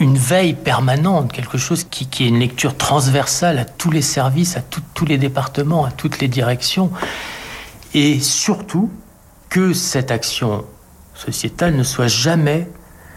une 0.00 0.16
veille 0.16 0.54
permanente, 0.54 1.32
quelque 1.32 1.58
chose 1.58 1.84
qui, 1.84 2.08
est 2.24 2.28
une 2.28 2.40
lecture 2.40 2.76
transversale 2.76 3.58
à 3.58 3.64
tous 3.64 3.90
les 3.90 4.02
services, 4.02 4.56
à 4.56 4.62
tous 4.94 5.04
les 5.04 5.18
départements, 5.18 5.84
à 5.84 5.92
toutes 5.92 6.18
les 6.18 6.28
directions, 6.28 6.90
et 7.94 8.18
surtout 8.18 8.90
que 9.48 9.72
cette 9.72 10.10
action 10.10 10.64
sociétale 11.14 11.76
ne 11.76 11.84
soit 11.84 12.08
jamais 12.08 12.68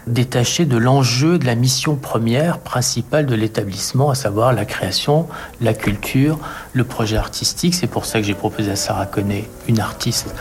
détachée 0.06 0.64
de 0.64 0.76
l'enjeu 0.76 1.38
de 1.38 1.44
la 1.44 1.56
mission 1.56 1.96
première, 1.96 2.60
principale 2.60 3.26
de 3.26 3.34
l'établissement, 3.34 4.10
à 4.10 4.14
savoir 4.14 4.52
la 4.52 4.64
création, 4.64 5.28
la 5.60 5.74
culture, 5.74 6.38
le 6.72 6.84
projet 6.84 7.16
artistique. 7.16 7.74
C'est 7.74 7.88
pour 7.88 8.06
ça 8.06 8.20
que 8.20 8.26
j'ai 8.26 8.34
proposé 8.34 8.70
à 8.70 8.76
Sarah 8.76 9.04
Connet, 9.04 9.44
une 9.66 9.80
artiste 9.80 10.34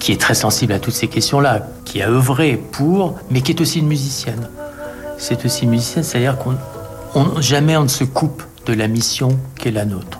qui 0.00 0.12
est 0.12 0.20
très 0.20 0.34
sensible 0.34 0.72
à 0.72 0.80
toutes 0.80 0.94
ces 0.94 1.08
questions-là, 1.08 1.66
qui 1.84 2.02
a 2.02 2.08
œuvré 2.10 2.56
pour, 2.56 3.18
mais 3.30 3.40
qui 3.40 3.52
est 3.52 3.60
aussi 3.60 3.78
une 3.78 3.88
musicienne 3.88 4.48
c'est 5.20 5.44
aussi 5.44 5.66
musicien, 5.66 6.02
c'est-à-dire 6.02 6.36
qu'on 6.38 6.56
jamais 7.40 7.76
on 7.76 7.84
ne 7.84 7.88
se 7.88 8.04
coupe 8.04 8.42
de 8.66 8.72
la 8.72 8.88
mission 8.88 9.38
qui 9.58 9.68
est 9.68 9.72
la 9.72 9.84
nôtre. 9.84 10.19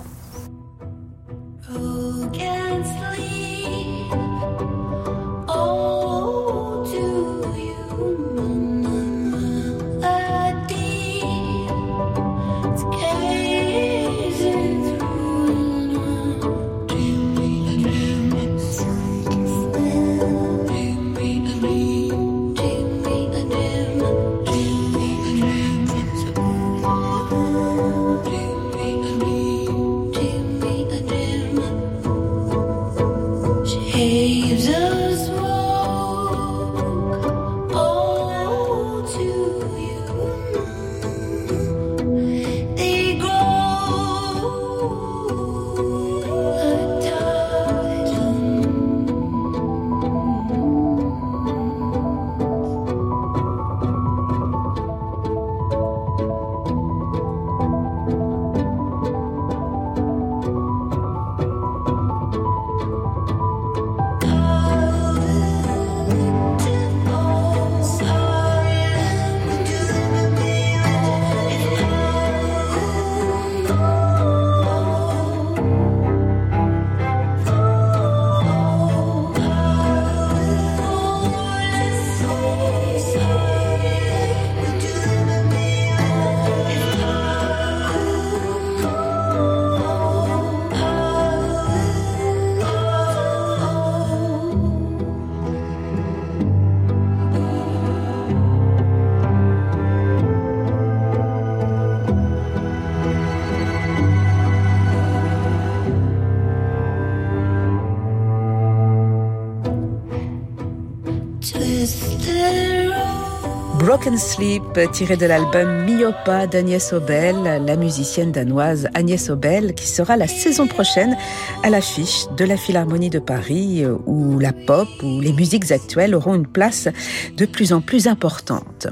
Sleep, 114.01 114.79
tiré 114.91 115.15
de 115.15 115.27
l'album 115.27 115.85
Miopa 115.85 116.47
d'Agnès 116.47 116.91
Obel, 116.91 117.35
la 117.43 117.75
musicienne 117.75 118.31
danoise 118.31 118.89
Agnès 118.95 119.29
Obel, 119.29 119.75
qui 119.75 119.87
sera 119.87 120.17
la 120.17 120.27
saison 120.27 120.65
prochaine 120.65 121.15
à 121.63 121.69
l'affiche 121.69 122.25
de 122.35 122.43
la 122.43 122.57
Philharmonie 122.57 123.11
de 123.11 123.19
Paris, 123.19 123.85
où 124.07 124.39
la 124.39 124.53
pop 124.53 124.87
ou 125.03 125.21
les 125.21 125.31
musiques 125.33 125.71
actuelles 125.71 126.15
auront 126.15 126.33
une 126.33 126.47
place 126.47 126.89
de 127.37 127.45
plus 127.45 127.73
en 127.73 127.81
plus 127.81 128.07
importante. 128.07 128.87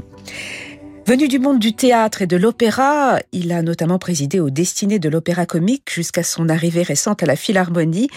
Venu 1.09 1.27
du 1.27 1.39
monde 1.39 1.57
du 1.57 1.73
théâtre 1.73 2.21
et 2.21 2.27
de 2.27 2.37
l'opéra, 2.37 3.17
il 3.31 3.51
a 3.51 3.63
notamment 3.63 3.97
présidé 3.97 4.39
aux 4.39 4.51
destinées 4.51 4.99
de 4.99 5.09
l'opéra 5.09 5.47
comique 5.47 5.91
jusqu'à 5.91 6.21
son 6.21 6.49
arrivée 6.49 6.83
récente 6.83 7.23
à 7.23 7.25
la 7.25 7.35
Philharmonie. 7.35 8.09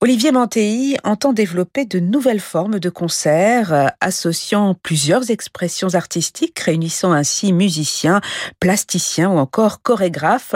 Olivier 0.00 0.32
Mantéi 0.32 0.96
entend 1.04 1.34
développer 1.34 1.84
de 1.84 2.00
nouvelles 2.00 2.40
formes 2.40 2.78
de 2.78 2.88
concerts, 2.88 3.92
associant 4.00 4.74
plusieurs 4.74 5.30
expressions 5.30 5.94
artistiques, 5.94 6.58
réunissant 6.60 7.12
ainsi 7.12 7.52
musiciens, 7.52 8.22
plasticiens 8.58 9.28
ou 9.28 9.36
encore 9.36 9.82
chorégraphes. 9.82 10.54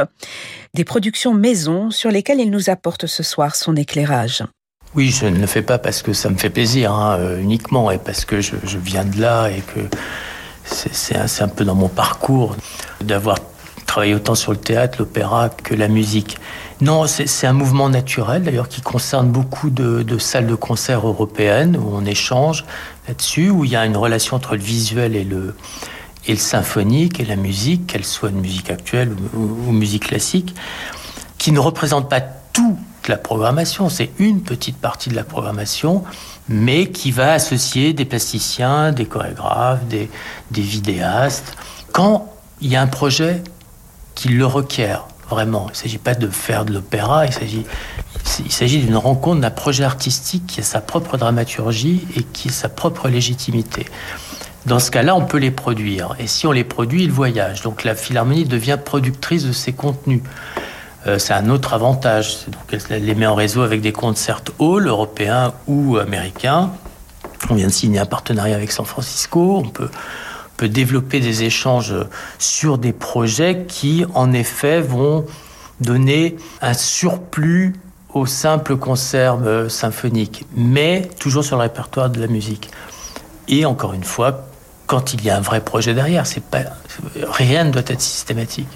Des 0.73 0.85
productions 0.85 1.35
maison 1.35 1.91
sur 1.91 2.11
lesquelles 2.11 2.41
il 2.41 2.51
nous 2.51 2.71
apporte 2.71 3.05
ce 3.05 3.23
soir 3.23 3.55
son 3.55 3.77
éclairage. 3.77 4.43
Oui, 4.95 5.11
je 5.11 5.27
ne 5.27 5.39
le 5.39 5.47
fais 5.47 5.61
pas 5.61 5.79
parce 5.79 6.01
que 6.01 6.15
ça 6.15 6.31
me 6.31 6.39
fait 6.39 6.49
plaisir 6.49 6.95
hein, 6.95 7.19
euh, 7.19 7.43
uniquement 7.43 7.91
et 7.91 7.99
parce 7.99 8.25
que 8.25 8.41
je 8.41 8.79
viens 8.79 9.05
de 9.05 9.21
là 9.21 9.49
et 9.49 9.61
que 9.61 9.81
c'est 10.65 11.43
un, 11.43 11.49
peu 11.49 11.65
dans 11.65 11.75
mon 11.75 11.89
parcours 11.89 12.57
d'avoir 13.01 13.39
travaillé 13.87 14.15
autant 14.15 14.35
sur 14.35 14.53
le 14.53 14.59
théâtre, 14.59 14.97
l'opéra 14.99 15.51
que 15.51 15.75
la 15.75 15.89
musique. 15.89 16.39
Non, 16.81 17.07
c'est 17.07 17.47
un 17.47 17.53
mouvement 17.53 17.89
naturel 17.89 18.43
d'ailleurs 18.43 18.69
qui 18.69 18.81
concerne 18.81 19.29
beaucoup 19.29 19.71
de, 19.71 20.19
salles 20.19 20.47
de 20.47 20.55
concert 20.55 21.07
européennes 21.07 21.77
où 21.77 21.95
on 21.95 22.05
échange 22.05 22.65
là-dessus, 23.07 23.51
où 23.51 23.65
il 23.65 23.71
y 23.71 23.77
a 23.77 23.87
une 23.87 23.97
relation 23.97 24.37
entre 24.37 24.57
le 24.57 24.63
visuel 24.63 25.15
et 25.15 25.25
le, 25.25 25.55
symphonique 26.37 27.21
et 27.21 27.25
la 27.25 27.37
musique, 27.37 27.87
qu'elle 27.87 28.05
soit 28.05 28.31
une 28.31 28.41
musique 28.41 28.71
actuelle 28.71 29.15
ou, 29.35 29.71
musique 29.71 30.09
classique, 30.09 30.55
qui 31.39 31.53
ne 31.53 31.61
représente 31.61 32.09
pas 32.09 32.21
toute 32.21 32.77
la 33.09 33.17
programmation, 33.17 33.89
c'est 33.89 34.11
une 34.19 34.43
petite 34.43 34.77
partie 34.77 35.11
de 35.11 35.15
la 35.15 35.25
programmation, 35.25 36.05
mais 36.49 36.91
qui 36.91 37.11
va 37.11 37.33
associer 37.33 37.93
des 37.93 38.05
plasticiens, 38.05 38.93
des 38.93 39.07
chorégraphes, 39.07 39.85
des, 39.87 40.09
vidéastes, 40.51 41.57
quand 41.93 42.33
il 42.61 42.71
y 42.71 42.77
a 42.77 42.83
un 42.83 42.87
projet 42.87 43.43
qui 44.15 44.29
le 44.29 44.47
requiert 44.47 45.07
vraiment. 45.29 45.67
Il 45.69 45.73
ne 45.73 45.77
s'agit 45.77 45.99
pas 45.99 46.15
de 46.15 46.29
faire 46.29 46.65
de 46.65 46.73
l'opéra, 46.73 47.27
il 47.27 47.33
s'agit, 47.33 47.65
il 48.45 48.53
s'agit 48.53 48.81
d'une 48.81 48.97
rencontre 48.97 49.41
d'un 49.41 49.51
projet 49.51 49.85
artistique 49.85 50.47
qui 50.47 50.61
a 50.61 50.63
sa 50.63 50.81
propre 50.81 51.17
dramaturgie 51.17 52.07
et 52.17 52.23
qui 52.23 52.49
a 52.49 52.53
sa 52.53 52.69
propre 52.69 53.09
légitimité. 53.09 53.87
Dans 54.67 54.79
ce 54.79 54.91
cas-là, 54.91 55.15
on 55.15 55.27
peut 55.27 55.39
les 55.39 55.51
produire. 55.51 56.15
Et 56.19 56.27
si 56.27 56.47
on 56.47 56.53
les 56.53 56.65
produit, 56.65 57.05
ils 57.05 57.13
voyagent. 57.13 57.61
Donc 57.63 57.85
la 57.85 57.95
Philharmonie 57.95 58.47
devient 58.47 58.79
productrice 58.83 59.45
de 59.45 59.53
ces 59.53 59.73
contenus. 59.73 60.23
Euh, 61.07 61.19
c'est 61.19 61.35
un 61.35 61.51
autre 61.51 61.75
avantage. 61.75 62.47
Donc 62.47 62.81
elle 62.91 63.05
les 63.05 63.15
met 63.15 63.27
en 63.27 63.35
réseau 63.35 63.63
avec 63.63 63.81
des 63.81 63.93
concerts 63.93 64.43
halls 64.61 64.87
européens 64.87 65.53
ou 65.67 65.99
américains. 65.99 66.71
On 67.51 67.55
vient 67.55 67.67
de 67.67 67.73
signer 67.73 67.99
un 67.99 68.07
partenariat 68.07 68.57
avec 68.57 68.73
San 68.73 68.87
Francisco. 68.87 69.63
On 69.65 69.69
peut, 69.69 69.91
développer 70.63 71.21
des 71.21 71.43
échanges 71.43 71.95
sur 72.39 72.79
des 72.79 72.95
projets 72.95 73.67
qui, 73.69 74.07
en 74.15 74.33
effet, 74.33 74.81
vont 74.81 75.27
donner 75.83 76.37
un 76.63 76.73
surplus 76.73 77.75
au 78.15 78.25
simple 78.25 78.77
concert 78.77 79.41
euh, 79.45 79.69
symphonique, 79.69 80.47
mais 80.57 81.11
toujours 81.19 81.45
sur 81.45 81.57
le 81.57 81.63
répertoire 81.63 82.09
de 82.09 82.19
la 82.19 82.29
musique. 82.29 82.71
Et 83.47 83.67
encore 83.67 83.93
une 83.93 84.05
fois, 84.05 84.47
quand 84.87 85.13
il 85.13 85.23
y 85.23 85.29
a 85.29 85.37
un 85.37 85.43
vrai 85.43 85.61
projet 85.61 85.93
derrière, 85.93 86.25
rien 87.15 87.65
ne 87.65 87.71
doit 87.71 87.83
être 87.87 88.01
systématique. 88.01 88.69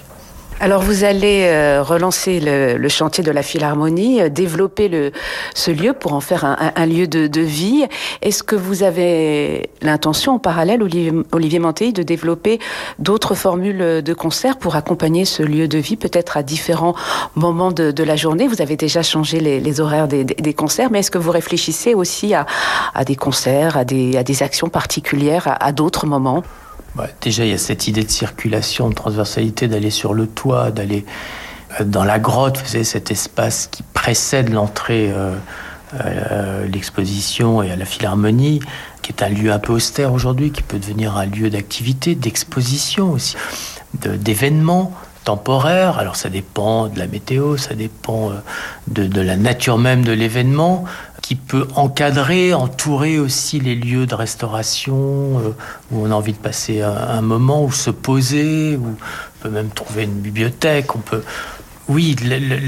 Alors 0.61 0.81
vous 0.81 1.05
allez 1.05 1.45
euh, 1.45 1.81
relancer 1.81 2.41
le, 2.41 2.89
chantier 2.89 3.23
de 3.23 3.31
la 3.31 3.43
Philharmonie, 3.43 4.21
euh, 4.21 4.27
développer 4.27 4.89
le, 4.89 5.13
ce 5.55 5.71
lieu 5.71 5.93
pour 5.93 6.11
en 6.11 6.19
faire 6.19 6.43
un, 6.43 6.85
lieu 6.85 7.07
de, 7.07 7.41
vie. 7.41 7.85
Est-ce 8.21 8.43
que 8.43 8.57
vous 8.57 8.83
avez 8.83 9.69
l'intention 9.81 10.33
en 10.33 10.39
parallèle, 10.39 10.83
Olivier, 10.83 11.13
Olivier 11.31 11.59
de 11.59 12.03
développer 12.03 12.59
d'autres 12.99 13.35
formules 13.35 14.01
de 14.01 14.13
concert 14.13 14.57
pour 14.57 14.75
accompagner 14.75 15.23
ce 15.23 15.43
lieu 15.43 15.69
de 15.69 15.77
vie, 15.77 15.95
peut-être 15.95 16.35
à 16.35 16.43
différents 16.43 16.95
moments 17.35 17.71
de, 17.71 18.03
la 18.03 18.17
journée? 18.17 18.47
Vous 18.47 18.61
avez 18.61 18.75
déjà 18.75 19.01
changé 19.01 19.39
les, 19.39 19.79
horaires 19.79 20.09
des, 20.09 20.53
concerts, 20.53 20.89
mais 20.91 20.99
est-ce 20.99 21.11
que 21.11 21.17
vous 21.17 21.31
réfléchissez 21.31 21.93
aussi 21.93 22.33
à, 22.33 22.45
des 23.05 23.15
concerts, 23.15 23.77
à 23.77 23.85
des, 23.85 24.17
à 24.17 24.23
des 24.23 24.43
actions 24.43 24.67
particulières, 24.67 25.57
à 25.61 25.71
d'autres 25.71 26.05
moments? 26.05 26.43
Déjà, 27.21 27.45
il 27.45 27.51
y 27.51 27.53
a 27.53 27.57
cette 27.57 27.87
idée 27.87 28.03
de 28.03 28.11
circulation, 28.11 28.89
de 28.89 28.95
transversalité, 28.95 29.67
d'aller 29.67 29.89
sur 29.89 30.13
le 30.13 30.27
toit, 30.27 30.71
d'aller 30.71 31.05
euh, 31.79 31.83
dans 31.83 32.03
la 32.03 32.19
grotte, 32.19 32.57
vous 32.57 32.67
savez, 32.67 32.83
cet 32.83 33.11
espace 33.11 33.67
qui 33.67 33.83
précède 33.83 34.49
l'entrée 34.49 35.11
euh, 35.11 35.35
à 35.97 36.67
l'exposition 36.67 37.63
et 37.63 37.71
à 37.71 37.75
la 37.75 37.85
philharmonie, 37.85 38.59
qui 39.01 39.11
est 39.11 39.23
un 39.23 39.29
lieu 39.29 39.51
un 39.51 39.59
peu 39.59 39.73
austère 39.73 40.13
aujourd'hui, 40.13 40.51
qui 40.51 40.61
peut 40.61 40.77
devenir 40.77 41.17
un 41.17 41.25
lieu 41.25 41.49
d'activité, 41.49 42.13
d'exposition 42.13 43.11
aussi, 43.11 43.35
d'événements 43.93 44.93
temporaires. 45.23 45.97
Alors 45.97 46.15
ça 46.15 46.29
dépend 46.29 46.87
de 46.87 46.99
la 46.99 47.07
météo, 47.07 47.57
ça 47.57 47.73
dépend 47.73 48.31
euh, 48.31 48.33
de 48.87 49.21
la 49.21 49.35
nature 49.35 49.77
même 49.77 50.03
de 50.03 50.11
l'événement, 50.11 50.85
qui 51.29 51.35
peut 51.35 51.67
encadrer, 51.75 52.55
entourer 52.55 53.19
aussi 53.19 53.59
les 53.59 53.75
lieux 53.75 54.07
de 54.07 54.15
restauration 54.15 55.37
euh, 55.37 55.49
où 55.91 56.03
on 56.03 56.09
a 56.09 56.15
envie 56.15 56.33
de 56.33 56.39
passer 56.39 56.81
un, 56.81 57.21
moment, 57.21 57.63
ou 57.63 57.71
se 57.71 57.91
poser, 57.91 58.77
ou 58.77 58.95
peut 59.39 59.51
même 59.51 59.69
trouver 59.69 60.05
une 60.05 60.21
bibliothèque. 60.21 60.95
On 60.95 60.97
peut, 60.97 61.21
oui, 61.87 62.15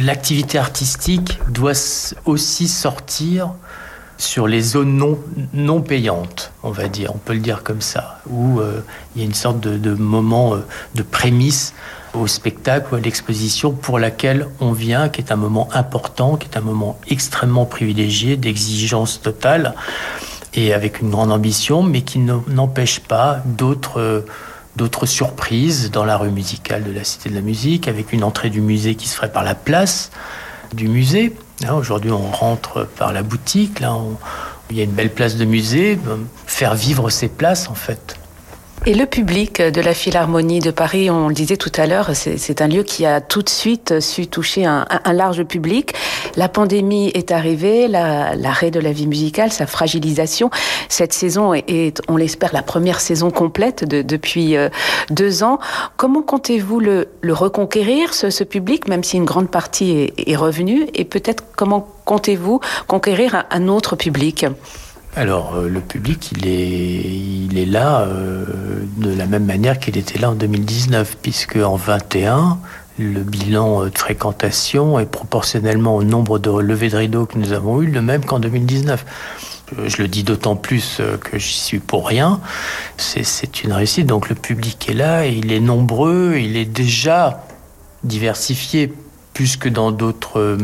l'activité 0.04 0.60
artistique 0.60 1.40
doit 1.50 1.74
aussi 2.26 2.68
sortir 2.68 3.50
sur 4.22 4.48
les 4.48 4.62
zones 4.62 5.18
non, 5.54 5.82
payantes, 5.82 6.54
on 6.62 6.70
va 6.70 6.88
dire, 6.88 7.12
on 7.16 7.18
peut 7.18 7.34
le 7.34 7.40
dire 7.40 7.64
comme 7.64 7.82
ça, 7.82 8.20
où 8.30 8.60
euh, 8.60 8.82
il 9.16 9.22
y 9.22 9.26
a 9.26 9.28
une 9.28 9.34
sorte 9.34 9.60
de, 9.60 9.94
moment 9.96 10.54
euh, 10.54 10.60
de 10.94 11.02
prémisse 11.02 11.74
au 12.14 12.28
spectacle 12.28 12.94
ou 12.94 12.98
à 12.98 13.00
l'exposition 13.00 13.72
pour 13.72 13.98
laquelle 13.98 14.48
on 14.60 14.74
vient, 14.74 15.10
qui 15.10 15.22
est 15.22 15.32
un 15.32 15.38
moment 15.38 15.70
important, 15.74 16.36
qui 16.38 16.48
est 16.48 16.56
un 16.56 16.62
moment 16.62 17.00
extrêmement 17.10 17.66
privilégié, 17.66 18.38
d'exigence 18.38 19.22
totale 19.22 19.74
et 20.54 20.74
avec 20.74 21.02
une 21.02 21.10
grande 21.10 21.32
ambition, 21.32 21.82
mais 21.82 22.02
qui 22.02 22.20
n'empêche 22.20 23.00
pas 23.00 23.42
d'autres 23.46 24.26
d'autres 24.78 25.06
surprises 25.06 25.92
dans 25.92 26.06
la 26.06 26.16
rue 26.16 26.32
musicale 26.32 26.84
de 26.86 26.92
la 26.92 27.04
Cité 27.04 27.30
de 27.30 27.36
la 27.36 27.42
Musique, 27.42 27.90
avec 27.90 28.14
une 28.14 28.24
entrée 28.24 28.50
du 28.50 28.62
musée 28.62 28.96
qui 28.96 29.08
se 29.08 29.16
ferait 29.16 29.32
par 29.32 29.44
la 29.44 29.56
place 29.56 30.12
du 30.74 30.88
musée. 30.88 31.36
Aujourd'hui, 31.70 32.12
on 32.12 32.32
rentre 32.32 32.88
par 32.98 33.14
la 33.14 33.24
boutique. 33.24 33.80
Là, 33.80 33.96
il 34.70 34.78
y 34.78 34.82
a 34.82 34.84
une 34.84 34.92
belle 34.92 35.14
place 35.14 35.36
de 35.36 35.46
musée. 35.46 36.00
Faire 36.48 36.76
vivre 36.76 37.10
ces 37.10 37.28
places, 37.28 37.70
en 37.70 37.76
fait. 37.76 38.18
Et 38.88 38.96
le 38.96 39.06
public 39.06 39.62
de 39.62 39.80
la 39.80 39.94
Philharmonie 39.94 40.60
de 40.60 40.72
Paris, 40.72 41.12
on 41.12 41.28
le 41.28 41.36
disait 41.36 41.56
tout 41.56 41.72
à 41.78 41.86
l'heure, 41.86 42.16
c'est 42.16 42.62
un 42.62 42.68
lieu 42.68 42.82
qui 42.82 43.06
a 43.06 43.22
tout 43.22 43.44
de 43.44 43.50
suite 43.50 44.00
su 44.00 44.26
toucher 44.26 44.66
un, 44.66 44.88
un 44.90 45.14
large 45.14 45.44
public. 45.44 45.94
La 46.36 46.50
pandémie 46.50 47.10
est 47.14 47.30
arrivée, 47.30 47.88
l'arrêt 47.88 48.72
de 48.72 48.80
la 48.80 48.92
vie 48.92 49.06
musicale, 49.06 49.52
sa 49.52 49.68
fragilisation. 49.68 50.50
Cette 50.90 51.14
saison 51.14 51.54
est, 51.54 52.02
on 52.08 52.18
l'espère, 52.18 52.54
la 52.54 52.64
première 52.64 53.02
saison 53.02 53.30
complète 53.30 53.84
de, 53.88 54.02
depuis 54.02 54.58
euh, 54.58 54.70
deux 55.12 55.44
ans. 55.44 55.60
Comment 55.96 56.24
comptez-vous 56.24 56.80
le, 56.80 57.10
le, 57.22 57.34
reconquérir, 57.34 58.16
ce, 58.16 58.32
ce, 58.32 58.44
public, 58.44 58.88
même 58.88 59.04
si 59.04 59.16
une 59.16 59.26
grande 59.26 59.52
partie 59.52 59.92
est, 59.92 60.28
est 60.28 60.36
revenue? 60.36 60.88
Et 60.96 61.06
peut-être 61.06 61.44
comment 61.56 61.88
comptez-vous 62.06 62.60
conquérir 62.88 63.36
un, 63.36 63.46
un 63.52 63.68
autre 63.68 63.96
public? 63.96 64.48
Alors, 65.16 65.56
euh, 65.56 65.68
le 65.68 65.82
public, 65.82 66.32
il 66.32 66.48
est, 66.48 67.50
il 67.50 67.58
est 67.58 67.66
là 67.66 68.02
euh, 68.02 68.46
de 68.98 69.14
la 69.14 69.26
même 69.26 69.46
manière 69.46 69.78
qu'il 69.78 69.98
était 69.98 70.18
là 70.18 70.32
en 70.32 70.36
2019, 70.36 71.18
puisque 71.22 71.58
en 71.58 71.76
21, 71.76 72.58
le 72.98 73.20
bilan 73.20 73.84
euh, 73.84 73.90
de 73.90 73.98
fréquentation 73.98 75.00
est 75.00 75.06
proportionnellement 75.06 75.98
au 75.98 76.04
nombre 76.04 76.40
de 76.40 76.50
levées 76.50 76.88
de 76.88 76.96
rideaux 76.96 77.26
que 77.26 77.38
nous 77.38 77.52
avons 77.52 77.82
eu 77.82 77.88
le 77.88 78.02
même 78.02 78.24
qu'en 78.24 78.40
2019. 78.40 79.06
Je 79.86 80.02
le 80.02 80.08
dis 80.08 80.24
d'autant 80.24 80.58
plus 80.58 81.02
que 81.22 81.40
j'y 81.40 81.54
suis 81.54 81.80
pour 81.80 82.06
rien. 82.06 82.42
C'est 82.98 83.64
une 83.64 83.72
réussite. 83.72 84.06
Donc 84.06 84.28
le 84.28 84.36
public 84.36 84.90
est 84.90 84.94
là, 84.94 85.26
il 85.26 85.54
est 85.54 85.62
nombreux, 85.62 86.36
il 86.36 86.58
est 86.58 86.66
déjà 86.66 87.46
diversifié 88.04 88.92
plus 89.34 89.56
que 89.56 89.70
dans 89.70 89.94
d'autres 89.94 90.58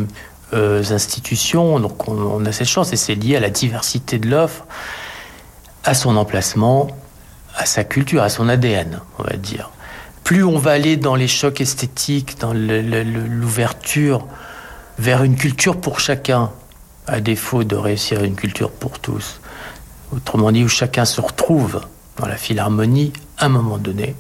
euh, 0.54 0.84
institutions. 0.92 1.80
Donc 1.80 2.08
on, 2.08 2.46
a 2.46 2.52
cette 2.52 2.68
chance 2.68 2.94
et 2.94 2.96
c'est 2.96 3.16
lié 3.16 3.36
à 3.36 3.40
la 3.40 3.50
diversité 3.50 4.20
de 4.20 4.30
l'offre, 4.30 4.66
à 5.84 5.94
son 5.94 6.16
emplacement, 6.18 6.88
à 7.56 7.66
sa 7.66 7.84
culture, 7.84 8.24
à 8.24 8.30
son 8.30 8.50
ADN, 8.50 9.02
on 9.20 9.24
va 9.24 9.36
dire. 9.36 9.72
Plus 10.24 10.44
on 10.44 10.58
va 10.58 10.72
aller 10.72 10.98
dans 10.98 11.16
les 11.16 11.28
chocs 11.28 11.62
esthétiques, 11.62 12.40
dans 12.40 12.54
l'ouverture 12.54 14.26
vers 15.00 15.24
une 15.24 15.36
culture 15.36 15.80
pour 15.80 16.00
chacun, 16.00 16.52
à 17.08 17.22
défaut 17.22 17.64
de 17.64 17.76
réussir 17.76 18.24
une 18.24 18.36
culture 18.36 18.72
pour 18.72 19.00
tous. 19.00 19.40
Autrement 20.14 20.52
dit, 20.52 20.64
où 20.64 20.68
chacun 20.68 21.06
se 21.06 21.22
retrouve 21.22 21.82
dans 22.18 22.28
la 22.28 22.36
philharmonie 22.36 23.14
à 23.38 23.46
un 23.46 23.50
moment 23.50 23.78
donné, 23.78 24.16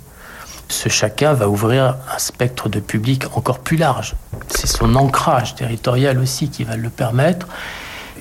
ce 0.67 0.89
chacun 0.89 1.33
va 1.33 1.49
ouvrir 1.49 1.95
un 2.13 2.19
spectre 2.19 2.69
de 2.69 2.79
public 2.79 3.25
encore 3.35 3.59
plus 3.59 3.77
large. 3.77 4.15
C'est 4.49 4.67
son 4.67 4.95
ancrage 4.95 5.55
territorial 5.55 6.19
aussi 6.19 6.49
qui 6.49 6.63
va 6.63 6.75
le 6.75 6.89
permettre 6.89 7.47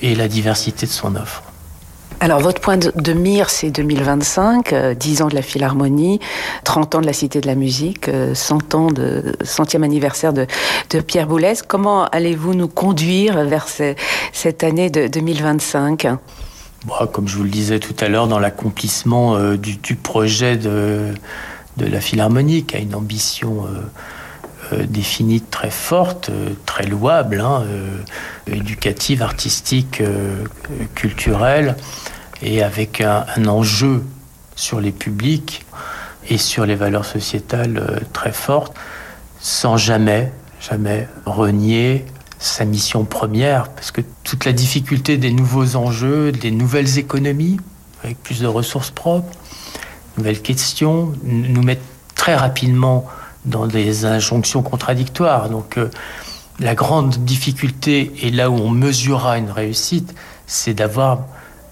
et 0.03 0.15
la 0.15 0.29
diversité 0.29 0.87
de 0.87 0.93
son 0.93 1.17
offre. 1.17 1.43
Alors 2.21 2.41
votre 2.41 2.63
point 2.63 2.79
de 2.79 3.13
mire, 3.13 3.51
c'est 3.51 3.71
2025, 3.71 4.95
10 4.95 5.21
euh, 5.21 5.25
ans 5.25 5.29
de 5.29 5.35
la 5.35 5.43
Philharmonie, 5.43 6.19
30 6.65 6.95
ans 6.95 7.01
de 7.03 7.07
la 7.07 7.13
Cité 7.13 7.43
de 7.43 7.47
la 7.47 7.55
Musique, 7.55 8.11
100 8.33 8.75
euh, 8.75 8.79
ans 8.79 8.87
de 8.87 9.37
100e 9.45 9.83
anniversaire 9.83 10.33
de, 10.33 10.47
Pierre 11.07 11.27
Boulez. 11.27 11.55
Comment 11.69 12.07
allez-vous 12.07 12.55
nous 12.55 12.69
conduire 12.69 13.45
vers 13.45 13.67
cette 14.33 14.65
année 14.65 14.89
de 14.89 15.09
2025 15.09 16.09
Comme 17.13 17.29
je 17.29 17.37
vous 17.37 17.45
le 17.45 17.51
disais 17.51 17.81
tout 17.81 17.95
à 18.01 18.09
l'heure, 18.09 18.29
dans 18.29 18.39
l'accomplissement 18.39 19.37
euh, 19.37 19.59
du, 19.59 19.95
projet 19.95 20.57
de 20.57 21.13
de 21.77 21.87
la 21.87 22.01
Philharmonie, 22.01 22.65
qui 22.65 22.77
a 22.77 22.79
une 22.79 22.95
ambition 22.95 23.67
euh, 23.67 23.81
euh, 24.73 24.87
définie 24.87 25.41
très 25.41 25.71
forte, 25.71 26.31
euh, 26.31 26.51
très 26.65 26.87
louable, 26.87 27.41
hein, 27.41 27.65
éducative, 28.47 29.23
artistique, 29.23 30.03
culturelle, 30.95 31.77
et 32.43 32.63
avec 32.63 33.01
un, 33.01 33.47
enjeu 33.47 34.03
sur 34.55 34.81
les 34.81 34.93
publics 34.93 35.65
et 36.29 36.39
sur 36.39 36.67
les 36.67 36.75
valeurs 36.75 37.05
sociétales 37.05 38.03
très 38.13 38.33
fortes, 38.33 38.75
sans 39.41 39.77
jamais, 39.77 40.33
jamais 40.61 41.09
renier 41.25 42.05
sa 42.39 42.65
mission 42.65 43.05
première, 43.05 43.69
parce 43.71 43.91
que 43.91 44.03
toute 44.23 44.45
la 44.45 44.53
difficulté 44.53 45.17
des 45.17 45.33
nouveaux 45.33 45.77
enjeux, 45.77 46.33
des 46.33 46.51
nouvelles 46.51 46.99
économies, 46.99 47.59
avec 48.05 48.23
plus 48.23 48.41
de 48.41 48.47
ressources 48.47 48.91
propres, 48.91 49.31
nouvelles 50.17 50.43
questions, 50.43 51.13
nous 51.25 51.63
mettent 51.63 51.81
très 52.15 52.35
rapidement 52.35 53.07
dans 53.45 53.67
des 53.67 54.05
injonctions 54.05 54.63
contradictoires. 54.63 55.49
Donc 55.49 55.79
euh, 55.79 55.91
la 56.59 56.75
grande 56.75 57.25
difficulté, 57.25 58.13
et 58.23 58.31
là 58.31 58.51
où 58.51 58.55
on 58.55 58.71
mesurera 58.71 59.39
une 59.39 59.51
réussite, 59.51 60.15
c'est 60.47 60.75
d'avoir 60.75 61.21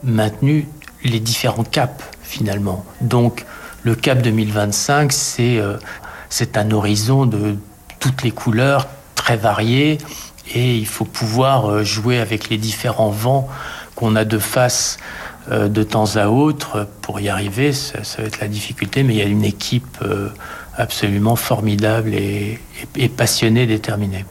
maintenu 0.02 0.68
les 1.02 1.20
différents 1.20 1.64
caps 1.64 2.04
finalement. 2.22 2.84
Donc 3.00 3.44
le 3.82 3.94
cap 3.94 4.22
2025, 4.22 5.12
c'est 5.12 5.58
euh, 5.58 5.76
c'est 6.30 6.56
un 6.56 6.70
horizon 6.70 7.26
de 7.26 7.56
toutes 8.00 8.22
les 8.22 8.30
couleurs, 8.30 8.88
très 9.14 9.36
variées, 9.36 9.98
et 10.54 10.76
il 10.76 10.86
faut 10.86 11.04
pouvoir 11.04 11.70
euh, 11.70 11.84
jouer 11.84 12.18
avec 12.18 12.48
les 12.48 12.58
différents 12.58 13.10
vents 13.10 13.48
qu'on 13.94 14.16
a 14.16 14.24
de 14.24 14.38
face 14.38 14.98
de 15.50 15.82
temps 15.82 16.16
à 16.16 16.28
autre. 16.28 16.86
Pour 17.02 17.20
y 17.20 17.28
arriver, 17.28 17.72
ça, 17.72 18.00
va 18.18 18.24
être 18.24 18.40
la 18.40 18.48
difficulté, 18.48 19.02
mais 19.02 19.14
il 19.14 19.18
y 19.18 19.22
a 19.22 19.26
une 19.26 19.44
équipe 19.44 19.98
euh, 20.02 20.28
absolument 20.76 21.36
formidable 21.36 22.14
et 22.14 22.58
passionnée, 23.16 23.66
déterminée. 23.66 24.24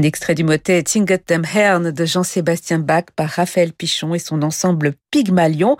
Un 0.00 0.02
extrait 0.02 0.34
du 0.34 0.44
motet 0.44 0.82
Tinget 0.82 1.24
dem 1.28 1.44
Hern 1.44 1.90
de 1.90 2.04
Jean-Sébastien 2.06 2.78
Bach 2.78 3.04
par 3.16 3.28
Raphaël 3.28 3.74
Pichon 3.74 4.14
et 4.14 4.18
son 4.18 4.40
ensemble 4.40 4.94
Pygmalion. 5.10 5.76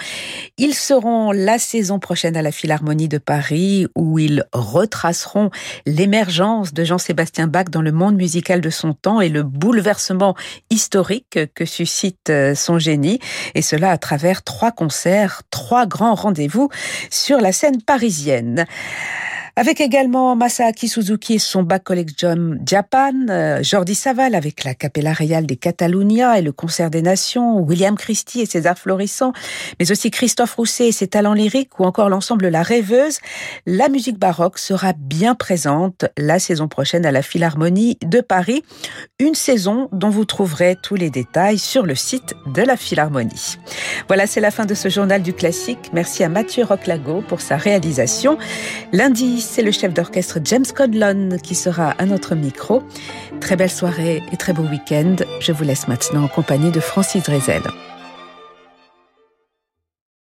Ils 0.59 0.75
seront 0.75 1.33
la 1.33 1.59
saison 1.59 1.99
prochaine 1.99 2.37
à 2.37 2.43
la 2.43 2.53
Philharmonie 2.53 3.09
de 3.09 3.17
Paris 3.17 3.87
où 3.97 4.19
ils 4.19 4.45
retraceront 4.53 5.49
l'émergence 5.87 6.75
de 6.75 6.85
Jean-Sébastien 6.85 7.47
Bach 7.47 7.71
dans 7.71 7.81
le 7.81 7.93
monde 7.93 8.17
musical 8.17 8.61
de 8.61 8.69
son 8.69 8.93
temps 8.93 9.23
et 9.23 9.31
le 9.31 9.43
bouleversement 9.43 10.35
historique 10.69 11.39
que 11.55 11.65
suscite 11.65 12.29
euh, 12.29 12.55
son 12.55 12.79
génie. 12.79 13.21
Et 13.55 13.63
cela 13.63 13.91
à 13.91 13.97
travers 13.97 14.43
trois 14.43 14.71
concerts, 14.71 15.45
trois 15.49 15.87
grands 15.87 16.15
rendez-vous 16.15 16.69
sur 17.09 17.41
la 17.41 17.53
scène 17.53 17.81
parisienne. 17.81 18.67
Avec 19.61 19.83
également 19.83 20.35
Masaaki 20.37 20.89
Suzuki 20.89 21.35
et 21.35 21.39
son 21.39 21.63
Back 21.63 21.85
Collection 21.85 22.57
Japan, 22.65 23.13
euh, 23.29 23.63
Jordi 23.63 23.95
Saval 23.95 24.35
avec 24.35 24.65
la 24.65 24.73
Capella 24.73 25.13
Real 25.13 25.45
des 25.45 25.57
Catalunya 25.57 26.39
et 26.39 26.41
le 26.41 26.51
Concert 26.51 26.89
des 26.89 27.03
Nations, 27.03 27.61
William 27.61 27.95
Christie 27.95 28.41
et 28.41 28.47
ses 28.47 28.67
arts 28.67 28.79
florissants, 28.79 29.35
mais 29.79 29.93
aussi 29.93 30.11
Christophe 30.11 30.55
Rousset 30.55 30.89
et 30.89 30.93
ses 30.93 31.09
talents 31.09 31.35
lyriques 31.35 31.79
ou 31.79 31.85
encore 31.85 32.09
l'ensemble 32.09 32.49
La 32.49 32.63
Rêveuse, 32.63 33.19
la 33.67 33.91
musique 33.91 34.19
baroque 34.19 34.59
sera 34.59 34.95
bien 34.95 35.35
présente 35.35 36.07
la 36.17 36.39
saison 36.39 36.67
prochaine 36.67 37.05
à 37.05 37.13
la 37.13 37.21
Philharmonie 37.21 37.99
de 38.03 38.23
Paris. 38.23 38.65
Une 39.19 39.35
saison 39.35 39.91
dont 39.93 40.09
vous 40.09 40.25
trouverez 40.25 40.79
tous 40.83 40.95
les 40.95 41.11
détails 41.11 41.59
sur 41.59 41.85
le 41.85 41.95
site 41.95 42.35
de 42.47 42.63
la 42.63 42.79
Philharmonie. 42.79 43.59
Voilà, 44.09 44.27
c'est 44.27 44.41
la 44.41 44.53
fin 44.53 44.65
de 44.65 44.73
ce 44.73 44.89
journal 44.89 45.21
du 45.21 45.35
classique. 45.35 45.91
Merci 45.93 46.25
à 46.25 46.31
Mathieu 46.31 46.65
Roclago 46.65 47.23
pour 47.29 47.43
sa 47.43 47.59
réalisation. 47.59 48.39
Lundi, 48.95 49.50
c'est 49.51 49.63
le 49.63 49.73
chef 49.73 49.93
d'orchestre 49.93 50.39
James 50.45 50.65
Codlon 50.65 51.37
qui 51.43 51.57
sera 51.57 51.91
à 51.91 52.07
notre 52.07 52.37
micro. 52.37 52.85
Très 53.41 53.57
belle 53.57 53.71
soirée 53.71 54.23
et 54.33 54.37
très 54.37 54.53
beau 54.53 54.63
week-end. 54.63 55.17
Je 55.41 55.51
vous 55.51 55.65
laisse 55.65 55.89
maintenant 55.89 56.25
en 56.25 56.29
compagnie 56.29 56.71
de 56.71 56.79
Francis 56.79 57.25
Drezel. 57.25 57.63